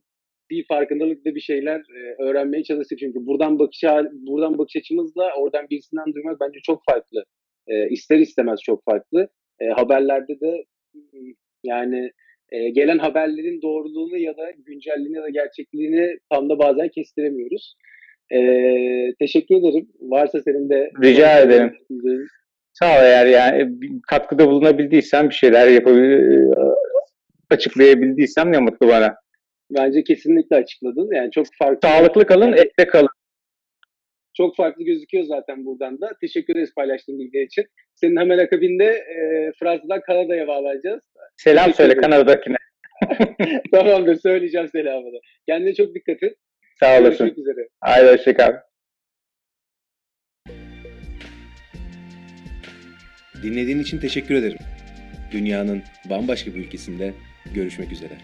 bir 0.50 0.66
farkındalıkla 0.66 1.34
bir 1.34 1.40
şeyler 1.40 1.80
e, 1.80 2.22
öğrenmeye 2.22 2.64
çalıştık. 2.64 2.98
Çünkü 2.98 3.26
buradan 3.26 3.58
bakış 3.58 3.82
buradan 4.12 4.58
bakış 4.58 4.76
açımızla 4.76 5.30
oradan 5.36 5.66
birisinden 5.70 6.14
duymak 6.14 6.40
bence 6.40 6.60
çok 6.62 6.82
farklı. 6.90 7.24
E, 7.68 7.88
ister 7.88 8.18
istemez 8.18 8.60
çok 8.60 8.84
farklı. 8.84 9.28
E, 9.60 9.66
haberlerde 9.66 10.40
de 10.40 10.64
yani 11.64 12.10
e, 12.52 12.70
gelen 12.70 12.98
haberlerin 12.98 13.62
doğruluğunu 13.62 14.16
ya 14.16 14.36
da 14.36 14.50
güncelliğini 14.66 15.16
ya 15.16 15.22
da 15.22 15.28
gerçekliğini 15.28 16.18
tam 16.30 16.50
da 16.50 16.58
bazen 16.58 16.88
kestiremiyoruz. 16.88 17.76
E, 18.32 18.38
teşekkür 19.18 19.54
ederim. 19.54 19.88
Varsa 20.00 20.42
senin 20.42 20.70
de 20.70 20.90
Rica 21.02 21.40
ederim. 21.40 21.72
Sağ 22.72 22.98
ol 22.98 23.02
eğer 23.02 23.26
yani 23.26 23.80
bir 23.80 23.90
katkıda 24.08 24.46
bulunabildiysem 24.46 25.28
bir 25.28 25.34
şeyler 25.34 25.68
yapabil 25.68 26.52
açıklayabildiysem 27.50 28.52
ne 28.52 28.58
mutlu 28.58 28.88
bana. 28.88 29.14
Bence 29.70 30.04
kesinlikle 30.04 30.56
açıkladın. 30.56 31.08
Yani 31.14 31.30
çok 31.30 31.46
farklı. 31.58 31.88
Sağlıklı 31.88 32.26
kalın, 32.26 32.52
etle 32.52 32.86
kalın. 32.86 33.08
Çok 34.36 34.56
farklı 34.56 34.84
gözüküyor 34.84 35.24
zaten 35.24 35.66
buradan 35.66 36.00
da. 36.00 36.12
Teşekkür 36.20 36.54
ederiz 36.54 36.74
paylaştığın 36.76 37.18
bilgiler 37.18 37.42
için. 37.42 37.64
Senin 37.94 38.16
hemen 38.16 38.38
akabinde 38.38 38.84
e, 38.84 39.52
Fransa'dan 39.58 40.00
Kanada'ya 40.00 40.46
bağlanacağız. 40.46 41.02
Selam 41.36 41.64
Teşekkür 41.64 41.76
söyle. 41.76 42.00
Kanada'dakine. 42.00 42.56
Tamamdır 43.72 44.16
söyleyeceğim 44.16 44.68
selamını. 44.68 45.20
Kendine 45.48 45.74
çok 45.74 45.94
dikkat 45.94 46.22
et. 46.22 46.36
Sağ 46.80 47.00
olasın. 47.00 47.26
Görüşmek 47.26 47.38
üzere. 47.38 47.68
Haydi 47.80 48.10
hoşçakal. 48.10 48.52
Dinlediğin 53.42 53.78
için 53.78 53.98
teşekkür 53.98 54.34
ederim. 54.34 54.58
Dünyanın 55.32 55.82
bambaşka 56.10 56.54
bir 56.54 56.60
ülkesinde 56.60 57.14
görüşmek 57.54 57.92
üzere. 57.92 58.14